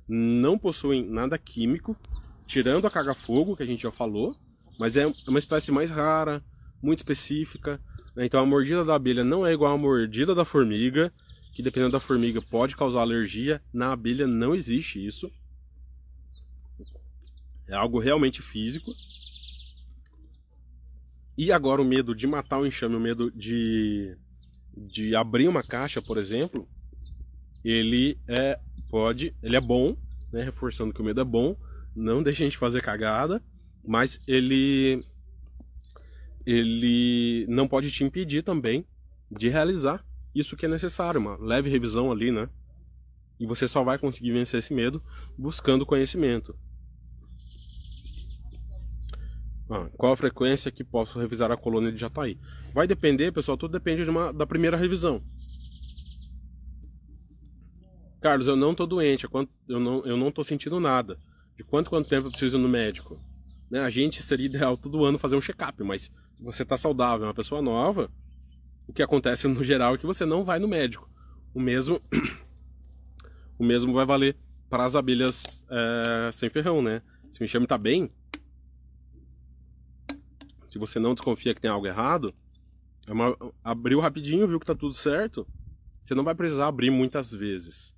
não 0.08 0.58
possuem 0.58 1.04
nada 1.04 1.38
químico, 1.38 1.96
tirando 2.46 2.86
a 2.86 2.92
caga-fogo, 2.92 3.56
que 3.56 3.64
a 3.64 3.66
gente 3.66 3.84
já 3.84 3.92
falou, 3.92 4.36
mas 4.78 4.98
é 4.98 5.12
uma 5.28 5.40
espécie 5.40 5.72
mais 5.72 5.90
rara, 5.90 6.44
muito 6.82 7.00
específica. 7.00 7.80
Né? 8.16 8.26
Então 8.26 8.42
a 8.42 8.46
mordida 8.46 8.84
da 8.84 8.96
abelha 8.96 9.24
não 9.24 9.46
é 9.46 9.54
igual 9.54 9.74
à 9.74 9.78
mordida 9.78 10.36
da 10.36 10.46
formiga, 10.46 11.12
que 11.54 11.64
dependendo 11.64 11.94
da 11.94 12.00
formiga 12.00 12.42
pode 12.42 12.76
causar 12.76 13.02
alergia. 13.02 13.62
Na 13.74 13.94
abelha 13.94 14.28
não 14.28 14.54
existe 14.54 15.04
isso. 15.04 15.32
É 17.70 17.76
algo 17.76 18.00
realmente 18.00 18.42
físico. 18.42 18.94
E 21.38 21.52
agora 21.52 21.82
o 21.82 21.86
medo 21.86 22.16
de 22.16 22.28
matar 22.28 22.60
o 22.60 22.66
enxame, 22.66 22.96
o 22.96 23.00
medo 23.00 23.30
de, 23.32 24.16
de 24.74 25.16
abrir 25.16 25.48
uma 25.48 25.64
caixa, 25.64 26.02
por 26.02 26.18
exemplo, 26.18 26.68
ele 27.64 28.18
é 28.28 28.60
pode, 28.90 29.36
ele 29.44 29.56
é 29.56 29.62
bom, 29.62 29.98
né, 30.32 30.44
reforçando 30.44 30.94
que 30.94 31.02
o 31.02 31.04
medo 31.04 31.20
é 31.20 31.26
bom, 31.26 31.58
não 31.96 32.24
deixa 32.24 32.44
a 32.44 32.46
gente 32.46 32.58
fazer 32.58 32.82
cagada, 32.82 33.44
mas 33.86 34.22
ele 34.28 35.04
ele 36.46 37.46
não 37.50 37.68
pode 37.68 37.92
te 37.92 38.04
impedir 38.04 38.44
também 38.44 38.86
de 39.32 39.50
realizar 39.50 40.06
isso 40.34 40.56
que 40.56 40.66
é 40.66 40.70
necessário, 40.70 41.20
uma 41.20 41.38
leve 41.38 41.70
revisão 41.70 42.12
ali, 42.12 42.32
né? 42.32 42.50
E 43.40 43.46
você 43.46 43.68
só 43.68 43.84
vai 43.84 43.98
conseguir 43.98 44.32
vencer 44.32 44.60
esse 44.60 44.74
medo 44.74 45.02
buscando 45.38 45.86
conhecimento. 45.86 46.58
Ah, 49.70 49.90
qual 49.98 50.14
a 50.14 50.18
frequência 50.18 50.72
que 50.72 50.84
posso 50.84 51.20
revisar 51.20 51.52
a 51.52 51.58
colônia 51.58 51.92
de 51.92 51.98
Jataí? 51.98 52.38
Vai 52.74 52.86
depender, 52.86 53.32
pessoal, 53.32 53.58
tudo 53.58 53.72
depende 53.72 54.04
de 54.04 54.10
uma, 54.10 54.32
da 54.32 54.46
primeira 54.46 54.78
revisão. 54.78 55.24
Carlos, 58.22 58.48
eu 58.48 58.56
não 58.56 58.72
estou 58.72 58.88
doente, 58.88 59.28
eu 59.68 59.80
não, 59.80 60.06
eu 60.06 60.18
não 60.18 60.32
tô 60.32 60.44
sentindo 60.44 60.80
nada. 60.80 61.18
De 61.56 61.64
quanto 61.64 61.90
quanto 61.90 62.10
tempo 62.10 62.28
eu 62.28 62.32
preciso 62.32 62.58
ir 62.58 62.62
no 62.62 62.70
médico? 62.70 63.18
Né? 63.70 63.80
A 63.80 63.90
gente 63.90 64.22
seria 64.22 64.46
ideal 64.46 64.78
todo 64.78 65.06
ano 65.06 65.18
fazer 65.18 65.36
um 65.36 65.42
check-up, 65.42 65.82
mas 65.84 66.04
se 66.04 66.12
você 66.44 66.64
está 66.64 66.78
saudável, 66.78 67.26
é 67.26 67.28
uma 67.28 67.34
pessoa 67.34 67.62
nova, 67.62 68.10
o 68.88 68.94
que 68.94 69.02
acontece 69.02 69.48
no 69.48 69.64
geral 69.64 69.96
é 69.96 69.98
que 69.98 70.06
você 70.06 70.26
não 70.26 70.44
vai 70.44 70.60
no 70.60 70.68
médico. 70.68 71.10
O 71.54 71.60
mesmo, 71.60 72.02
o 73.58 73.64
mesmo 73.64 73.94
vai 73.94 74.06
valer 74.06 74.36
para 74.70 74.86
as 74.86 74.96
abelhas 74.96 75.66
é, 75.70 76.30
sem 76.32 76.50
ferrão, 76.50 76.82
né? 76.82 77.02
Se 77.30 77.42
o 77.42 77.44
enxame 77.44 77.66
está 77.66 77.78
bem, 77.78 78.12
se 80.76 80.80
você 80.80 81.00
não 81.00 81.14
desconfia 81.14 81.56
que 81.56 81.62
tem 81.62 81.72
algo 81.72 81.88
errado, 81.88 82.36
é 83.08 83.14
uma, 83.14 83.34
abriu 83.64 84.02
rapidinho, 84.02 84.46
viu 84.46 84.60
que 84.60 84.66
está 84.66 84.76
tudo 84.76 84.94
certo, 84.94 85.48
você 86.02 86.14
não 86.14 86.22
vai 86.22 86.36
precisar 86.36 86.68
abrir 86.68 86.92
muitas 86.92 87.32
vezes. 87.32 87.96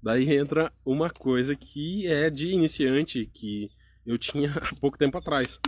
Daí 0.00 0.32
entra 0.32 0.72
uma 0.84 1.10
coisa 1.10 1.56
que 1.56 2.06
é 2.06 2.30
de 2.30 2.52
iniciante, 2.52 3.26
que 3.26 3.68
eu 4.06 4.16
tinha 4.16 4.52
há 4.54 4.74
pouco 4.76 4.96
tempo 4.96 5.18
atrás. 5.18 5.58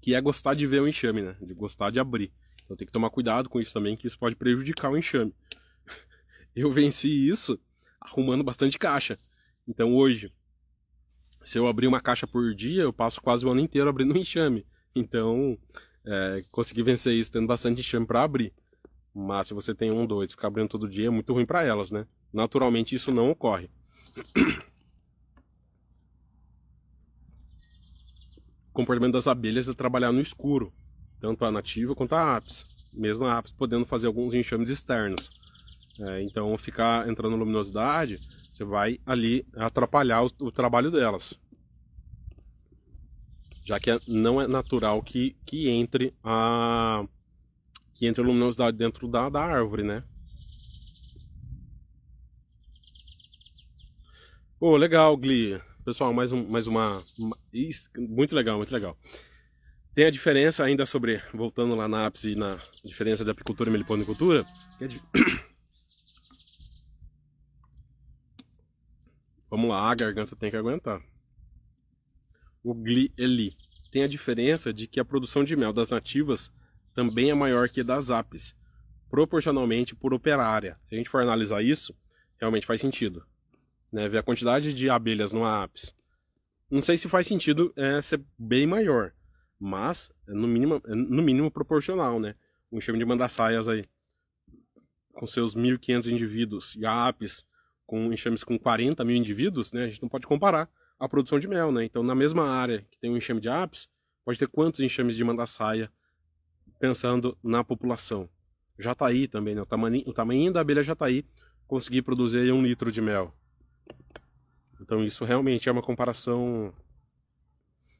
Que 0.00 0.16
é 0.16 0.20
gostar 0.20 0.54
de 0.54 0.66
ver 0.66 0.82
o 0.82 0.88
enxame, 0.88 1.22
né? 1.22 1.36
De 1.40 1.54
gostar 1.54 1.90
de 1.90 2.00
abrir. 2.00 2.32
Então 2.64 2.76
tem 2.76 2.88
que 2.88 2.92
tomar 2.92 3.10
cuidado 3.10 3.48
com 3.48 3.60
isso 3.60 3.72
também, 3.72 3.96
que 3.96 4.08
isso 4.08 4.18
pode 4.18 4.34
prejudicar 4.34 4.90
o 4.90 4.98
enxame. 4.98 5.32
Eu 6.56 6.72
venci 6.72 7.28
isso 7.28 7.56
arrumando 8.00 8.42
bastante 8.42 8.80
caixa. 8.80 9.16
Então 9.68 9.94
hoje, 9.94 10.32
se 11.46 11.58
eu 11.60 11.68
abrir 11.68 11.86
uma 11.86 12.00
caixa 12.00 12.26
por 12.26 12.52
dia, 12.52 12.82
eu 12.82 12.92
passo 12.92 13.22
quase 13.22 13.46
o 13.46 13.50
ano 13.52 13.60
inteiro 13.60 13.88
abrindo 13.88 14.12
um 14.12 14.16
enxame. 14.16 14.66
Então, 14.96 15.56
é, 16.04 16.40
consegui 16.50 16.82
vencer 16.82 17.14
isso 17.14 17.30
tendo 17.30 17.46
bastante 17.46 17.78
enxame 17.78 18.04
para 18.04 18.24
abrir. 18.24 18.52
Mas 19.14 19.46
se 19.46 19.54
você 19.54 19.72
tem 19.72 19.92
um, 19.92 20.04
dois, 20.04 20.32
ficar 20.32 20.48
abrindo 20.48 20.68
todo 20.68 20.88
dia 20.88 21.06
é 21.06 21.10
muito 21.10 21.32
ruim 21.32 21.46
para 21.46 21.62
elas, 21.62 21.92
né? 21.92 22.04
Naturalmente 22.32 22.96
isso 22.96 23.12
não 23.12 23.30
ocorre. 23.30 23.70
O 28.68 28.72
comportamento 28.74 29.12
das 29.12 29.28
abelhas 29.28 29.68
é 29.68 29.72
trabalhar 29.72 30.10
no 30.10 30.20
escuro, 30.20 30.72
tanto 31.20 31.44
a 31.44 31.52
nativa 31.52 31.94
quanto 31.94 32.16
a 32.16 32.38
apis. 32.38 32.66
Mesmo 32.92 33.24
a 33.24 33.38
apis 33.38 33.52
podendo 33.52 33.84
fazer 33.84 34.08
alguns 34.08 34.34
enxames 34.34 34.68
externos. 34.68 35.30
É, 36.00 36.22
então 36.22 36.58
ficar 36.58 37.08
entrando 37.08 37.36
luminosidade, 37.36 38.18
você 38.56 38.64
vai 38.64 38.98
ali 39.04 39.46
atrapalhar 39.54 40.24
o, 40.24 40.30
o 40.40 40.50
trabalho 40.50 40.90
delas. 40.90 41.38
Já 43.62 43.78
que 43.78 43.90
é, 43.90 44.00
não 44.08 44.40
é 44.40 44.46
natural 44.46 45.02
que, 45.02 45.36
que 45.44 45.68
entre 45.68 46.14
a 46.24 47.04
que 47.94 48.06
entre 48.06 48.22
a 48.22 48.26
luminosidade 48.26 48.76
dentro 48.76 49.08
da, 49.08 49.28
da 49.28 49.42
árvore, 49.42 49.82
né? 49.82 49.98
Pô, 54.58 54.74
legal, 54.76 55.18
Gli. 55.18 55.60
Pessoal, 55.84 56.14
mais, 56.14 56.32
um, 56.32 56.46
mais 56.48 56.66
uma, 56.66 57.04
uma. 57.18 57.36
Muito 57.98 58.34
legal, 58.34 58.56
muito 58.56 58.72
legal. 58.72 58.96
Tem 59.94 60.06
a 60.06 60.10
diferença 60.10 60.64
ainda 60.64 60.86
sobre. 60.86 61.22
Voltando 61.34 61.74
lá 61.74 61.86
na 61.86 62.06
ápice 62.06 62.34
na 62.34 62.58
diferença 62.82 63.22
de 63.22 63.30
apicultura 63.30 63.68
e 63.68 63.72
meliponicultura. 63.72 64.46
Que 64.78 64.84
é 64.84 64.88
Vamos 69.48 69.70
lá, 69.70 69.90
a 69.90 69.94
garganta 69.94 70.34
tem 70.34 70.50
que 70.50 70.56
aguentar. 70.56 71.00
O 72.62 72.74
Gli 72.74 73.12
Eli. 73.16 73.52
Tem 73.90 74.02
a 74.02 74.08
diferença 74.08 74.72
de 74.72 74.86
que 74.86 74.98
a 74.98 75.04
produção 75.04 75.44
de 75.44 75.56
mel 75.56 75.72
das 75.72 75.90
nativas 75.90 76.52
também 76.92 77.30
é 77.30 77.34
maior 77.34 77.68
que 77.68 77.84
das 77.84 78.10
apes, 78.10 78.56
proporcionalmente 79.08 79.94
por 79.94 80.12
operária. 80.12 80.78
Se 80.88 80.94
a 80.94 80.98
gente 80.98 81.08
for 81.08 81.22
analisar 81.22 81.62
isso, 81.62 81.94
realmente 82.40 82.66
faz 82.66 82.80
sentido. 82.80 83.24
Né? 83.92 84.08
Ver 84.08 84.18
a 84.18 84.22
quantidade 84.22 84.74
de 84.74 84.90
abelhas 84.90 85.32
numa 85.32 85.62
apis. 85.62 85.94
Não 86.68 86.82
sei 86.82 86.96
se 86.96 87.08
faz 87.08 87.26
sentido 87.26 87.72
é, 87.76 88.02
ser 88.02 88.20
bem 88.36 88.66
maior, 88.66 89.12
mas 89.58 90.10
é 90.26 90.32
no 90.32 90.48
mínimo, 90.48 90.82
é 90.86 90.94
no 90.94 91.22
mínimo 91.22 91.50
proporcional, 91.50 92.18
né? 92.18 92.32
Um 92.72 92.78
enxame 92.78 92.98
de 92.98 93.04
mandaçaias 93.04 93.68
aí, 93.68 93.84
com 95.12 95.26
seus 95.26 95.54
1.500 95.54 96.10
indivíduos, 96.10 96.74
e 96.74 96.84
a 96.84 97.06
apis 97.06 97.46
com 97.86 98.12
enxames 98.12 98.42
com 98.42 98.58
40 98.58 99.04
mil 99.04 99.16
indivíduos, 99.16 99.72
né? 99.72 99.84
A 99.84 99.88
gente 99.88 100.02
não 100.02 100.08
pode 100.08 100.26
comparar 100.26 100.68
a 100.98 101.08
produção 101.08 101.38
de 101.38 101.46
mel, 101.46 101.70
né? 101.70 101.84
Então, 101.84 102.02
na 102.02 102.14
mesma 102.14 102.48
área 102.48 102.84
que 102.90 102.98
tem 102.98 103.10
um 103.10 103.16
enxame 103.16 103.40
de 103.40 103.48
apis, 103.48 103.88
pode 104.24 104.38
ter 104.38 104.48
quantos 104.48 104.80
enxames 104.80 105.16
de 105.16 105.22
mandaçaia 105.22 105.90
pensando 106.78 107.36
na 107.42 107.62
população. 107.62 108.28
Jataí 108.78 109.26
também, 109.26 109.54
né? 109.54 109.62
o, 109.62 109.66
tamanho, 109.66 110.02
o 110.06 110.12
tamanho 110.12 110.52
da 110.52 110.60
abelha 110.60 110.82
Jataí 110.82 111.24
conseguir 111.66 112.02
produzir 112.02 112.52
um 112.52 112.62
litro 112.62 112.92
de 112.92 113.00
mel. 113.00 113.34
Então 114.80 115.02
isso 115.02 115.24
realmente 115.24 115.68
é 115.68 115.72
uma 115.72 115.82
comparação 115.82 116.74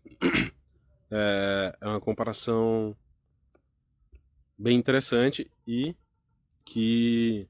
é, 1.11 1.77
é 1.81 1.87
uma 1.87 2.01
comparação 2.01 2.95
bem 4.59 4.77
interessante 4.77 5.51
e 5.67 5.95
que 6.65 7.49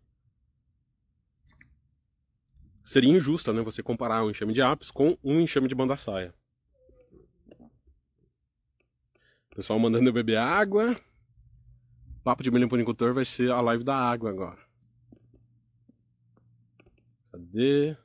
seria 2.87 3.11
injusta, 3.11 3.53
né? 3.53 3.61
Você 3.63 3.83
comparar 3.83 4.25
um 4.25 4.31
enxame 4.31 4.55
de 4.55 4.63
apis 4.63 4.93
com 4.93 5.19
um 5.23 5.41
enxame 5.41 5.67
de 5.67 5.75
banda-saia. 5.75 6.33
Pessoal 9.55 9.79
mandando 9.79 10.09
eu 10.09 10.13
beber 10.13 10.37
água. 10.37 10.97
Papo 12.23 12.43
de 12.43 12.51
milho 12.51 12.69
vai 13.13 13.25
ser 13.25 13.51
a 13.51 13.61
live 13.61 13.83
da 13.83 13.97
água 13.97 14.31
agora. 14.31 14.59
Cadê? 17.33 17.97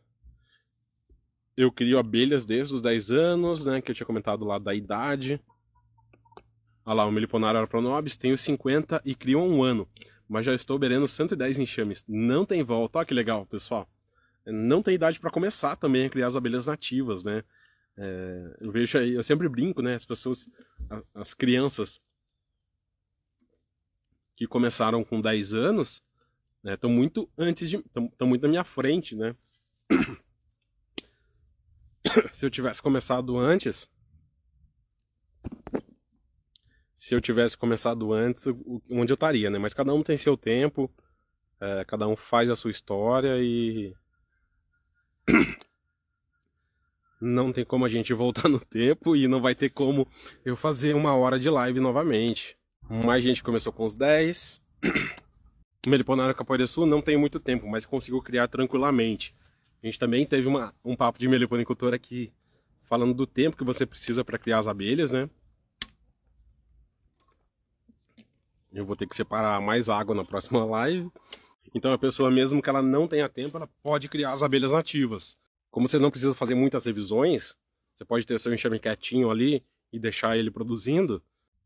Eu 1.56 1.72
crio 1.72 2.00
abelhas 2.00 2.46
desde 2.46 2.74
os 2.74 2.82
10 2.82 3.12
anos, 3.12 3.66
né? 3.66 3.82
Que 3.82 3.92
eu 3.92 3.96
tinha 3.96 4.08
comentado 4.08 4.46
lá 4.46 4.58
da 4.58 4.74
idade. 4.74 5.40
Olha 6.84 6.96
lá, 6.96 7.06
o 7.06 7.12
Meliponário 7.12 7.68
pronobis, 7.68 8.18
tenho 8.18 8.38
50 8.38 9.02
e 9.06 9.14
crio 9.14 9.40
há 9.40 9.44
um 9.44 9.62
ano. 9.62 9.88
Mas 10.28 10.46
já 10.46 10.56
estou 10.56 10.80
beberando 10.80 11.08
110 11.08 11.60
enxames. 11.60 12.04
Não 12.08 12.46
tem 12.46 12.64
volta. 12.64 12.98
Olha 12.98 13.06
que 13.06 13.14
legal, 13.14 13.46
pessoal. 13.46 13.88
Não 14.46 14.82
tem 14.82 14.96
idade 14.96 15.20
para 15.20 15.30
começar 15.30 15.76
também 15.76 16.06
a 16.06 16.10
criar 16.10 16.28
as 16.28 16.36
abelhas 16.36 16.66
nativas, 16.66 17.24
né? 17.24 17.44
É, 17.98 18.58
eu 18.62 18.72
vejo 18.72 18.98
aí, 18.98 19.14
eu 19.14 19.24
sempre 19.24 19.48
brinco, 19.48 19.82
né? 19.82 19.96
As 19.96 20.06
pessoas, 20.06 20.50
as 21.14 21.34
crianças 21.34 22.02
que 24.36 24.48
começaram 24.48 25.04
com 25.04 25.22
10 25.22 25.54
anos 25.54 26.04
estão 26.64 26.90
né, 26.90 26.96
muito 26.96 27.30
antes 27.38 27.70
de. 27.70 27.78
estão 27.78 28.28
muito 28.28 28.42
na 28.42 28.48
minha 28.48 28.64
frente, 28.64 29.16
né? 29.16 29.36
Se 32.34 32.46
eu 32.46 32.50
tivesse 32.50 32.82
começado 32.82 33.38
antes. 33.38 33.90
Se 36.96 37.16
eu 37.16 37.22
tivesse 37.22 37.58
começado 37.58 38.14
antes, 38.14 38.46
onde 38.90 39.12
eu 39.12 39.16
estaria, 39.16 39.50
né? 39.50 39.58
Mas 39.58 39.74
cada 39.74 39.94
um 39.94 40.04
tem 40.04 40.18
seu 40.18 40.38
tempo, 40.38 40.92
é, 41.60 41.84
cada 41.86 42.08
um 42.08 42.16
faz 42.16 42.50
a 42.50 42.56
sua 42.56 42.72
história 42.72 43.38
e. 43.40 43.96
Não 47.22 47.54
tem 47.54 47.64
como 47.64 47.86
a 47.86 47.90
gente 47.90 48.14
voltar 48.16 48.50
no 48.50 48.60
tempo 48.60 49.16
e 49.16 49.28
não 49.28 49.40
vai 49.40 49.54
ter 49.54 49.70
como 49.70 50.08
eu 50.44 50.56
fazer 50.56 50.96
uma 50.96 51.14
hora 51.14 51.40
de 51.40 51.52
live 51.52 51.80
novamente. 51.80 52.58
Mais 52.90 53.24
gente 53.24 53.44
começou 53.44 53.72
com 53.72 53.86
os 53.86 53.94
10. 53.94 54.60
O 55.86 55.90
Meliponário 55.90 56.34
Capoeira 56.34 56.66
Sul 56.66 56.88
não 56.88 57.00
tem 57.00 57.18
muito 57.18 57.40
tempo, 57.40 57.68
mas 57.68 57.86
conseguiu 57.86 58.22
criar 58.24 58.48
tranquilamente. 58.48 59.36
A 59.82 59.86
gente 59.86 60.00
também 60.00 60.26
teve 60.26 60.48
uma, 60.48 60.74
um 60.84 60.96
papo 60.96 61.20
de 61.20 61.28
meliponicultor 61.28 61.94
aqui, 61.94 62.34
falando 62.86 63.14
do 63.14 63.26
tempo 63.26 63.58
que 63.58 63.64
você 63.64 63.86
precisa 63.86 64.26
para 64.26 64.38
criar 64.38 64.60
as 64.60 64.68
abelhas, 64.68 65.12
né? 65.12 65.30
Eu 68.72 68.86
vou 68.86 68.96
ter 68.96 69.08
que 69.08 69.16
separar 69.16 69.60
mais 69.60 69.90
água 69.90 70.16
na 70.16 70.24
próxima 70.24 70.64
live. 70.66 71.12
Então 71.74 71.94
a 71.94 71.98
pessoa, 71.98 72.30
mesmo 72.30 72.62
que 72.62 72.70
ela 72.70 72.82
não 72.82 73.08
tenha 73.08 73.30
tempo, 73.30 73.58
ela 73.58 73.70
pode 73.82 74.10
criar 74.10 74.34
as 74.34 74.44
abelhas 74.44 74.72
nativas. 74.72 75.38
Como 75.70 75.88
você 75.88 75.98
não 75.98 76.12
precisa 76.12 76.34
fazer 76.34 76.56
muitas 76.56 76.86
revisões, 76.86 77.56
você 77.96 78.04
pode 78.04 78.26
ter 78.26 78.40
seu 78.40 78.54
enxame 78.54 78.80
quietinho 78.80 79.32
ali 79.32 79.64
e 79.92 80.00
deixar 80.00 80.38
ele 80.38 80.52
produzindo 80.52 81.24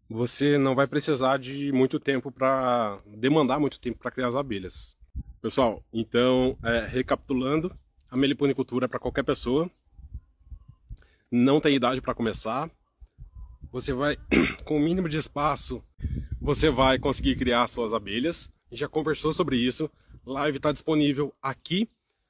você 0.09 0.57
não 0.57 0.75
vai 0.75 0.87
precisar 0.87 1.37
de 1.37 1.71
muito 1.71 1.99
tempo 1.99 2.31
para 2.31 2.99
demandar 3.05 3.59
muito 3.59 3.79
tempo 3.79 3.99
para 3.99 4.11
criar 4.11 4.27
as 4.27 4.35
abelhas. 4.35 4.95
Pessoal, 5.41 5.83
então, 5.91 6.57
é, 6.63 6.85
recapitulando, 6.85 7.75
a 8.09 8.17
meliponicultura 8.17 8.85
é 8.85 8.87
para 8.87 8.99
qualquer 8.99 9.23
pessoa. 9.23 9.69
Não 11.31 11.59
tem 11.59 11.75
idade 11.75 12.01
para 12.01 12.13
começar. 12.13 12.69
Você 13.71 13.93
vai, 13.93 14.15
com 14.63 14.77
o 14.77 14.79
mínimo 14.79 15.09
de 15.09 15.17
espaço, 15.17 15.83
você 16.39 16.69
vai 16.69 16.99
conseguir 16.99 17.35
criar 17.35 17.67
suas 17.67 17.93
abelhas. 17.93 18.51
Já 18.75 18.89
conversou 18.89 19.31
sobre 19.31 19.55
isso. 19.55 19.89
Live 20.25 20.57
está 20.57 20.71
disponível 20.73 21.33
aqui, 21.41 21.87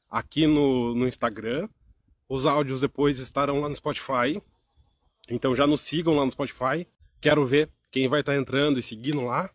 aqui 0.07 0.45
no, 0.45 0.93
no 0.93 1.07
Instagram. 1.07 1.67
Os 2.29 2.45
áudios 2.45 2.81
depois 2.81 3.17
estarão 3.17 3.59
lá 3.61 3.67
no 3.67 3.75
Spotify. 3.75 4.39
Então 5.27 5.55
já 5.55 5.65
nos 5.65 5.81
sigam 5.81 6.15
lá 6.15 6.23
no 6.23 6.31
Spotify. 6.31 6.85
Quero 7.19 7.43
ver 7.47 7.67
quem 7.89 8.07
vai 8.07 8.19
estar 8.19 8.33
tá 8.33 8.37
entrando 8.37 8.77
e 8.77 8.81
seguindo 8.83 9.25
lá. 9.25 9.49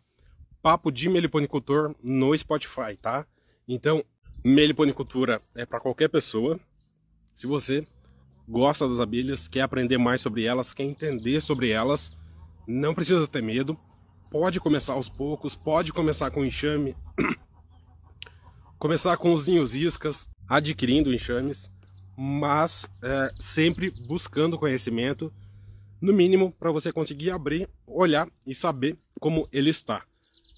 Papo 0.61 0.91
de 0.91 1.07
meliponicultor 1.07 1.95
no 2.03 2.37
Spotify, 2.37 2.97
tá? 3.01 3.25
Então, 3.65 4.03
meliponicultura 4.43 5.41
é 5.55 5.65
para 5.65 5.79
qualquer 5.79 6.09
pessoa. 6.09 6.59
Se 7.31 7.47
você 7.47 7.87
gosta 8.47 8.85
das 8.85 8.99
abelhas, 8.99 9.47
quer 9.47 9.61
aprender 9.61 9.97
mais 9.97 10.19
sobre 10.19 10.43
elas, 10.43 10.73
quer 10.73 10.83
entender 10.83 11.41
sobre 11.41 11.69
elas, 11.69 12.17
não 12.67 12.93
precisa 12.93 13.25
ter 13.25 13.41
medo. 13.41 13.79
Pode 14.31 14.61
começar 14.61 14.93
aos 14.93 15.09
poucos, 15.09 15.57
pode 15.57 15.91
começar 15.91 16.31
com 16.31 16.45
enxame, 16.45 16.95
começar 18.79 19.17
com 19.17 19.33
os 19.33 19.45
ninhos 19.45 19.75
iscas, 19.75 20.29
adquirindo 20.47 21.13
enxames, 21.13 21.69
mas 22.17 22.87
é, 23.03 23.29
sempre 23.37 23.91
buscando 24.07 24.57
conhecimento, 24.57 25.33
no 25.99 26.13
mínimo 26.13 26.49
para 26.53 26.71
você 26.71 26.93
conseguir 26.93 27.29
abrir, 27.29 27.69
olhar 27.85 28.25
e 28.47 28.55
saber 28.55 28.97
como 29.19 29.49
ele 29.51 29.69
está. 29.69 30.01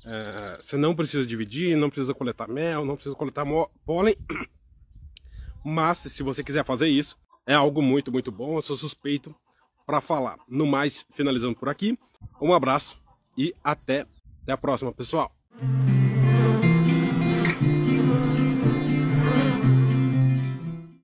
É, 0.06 0.58
você 0.62 0.78
não 0.78 0.94
precisa 0.94 1.26
dividir, 1.26 1.76
não 1.76 1.90
precisa 1.90 2.14
coletar 2.14 2.48
mel, 2.48 2.86
não 2.86 2.94
precisa 2.94 3.16
coletar 3.16 3.44
pólen, 3.84 4.16
mas 5.66 5.98
se 5.98 6.22
você 6.22 6.44
quiser 6.44 6.64
fazer 6.64 6.90
isso, 6.90 7.18
é 7.48 7.56
algo 7.56 7.82
muito, 7.82 8.12
muito 8.12 8.32
bom. 8.32 8.56
Eu 8.56 8.62
sou 8.62 8.78
suspeito 8.78 9.36
para 9.84 10.00
falar. 10.00 10.38
No 10.48 10.68
mais, 10.68 11.04
finalizando 11.12 11.56
por 11.56 11.70
aqui, 11.70 11.98
um 12.40 12.54
abraço 12.54 13.02
e 13.38 13.54
até, 13.64 14.06
até 14.44 14.52
a 14.52 14.58
próxima, 14.58 14.92
pessoal. 14.92 15.32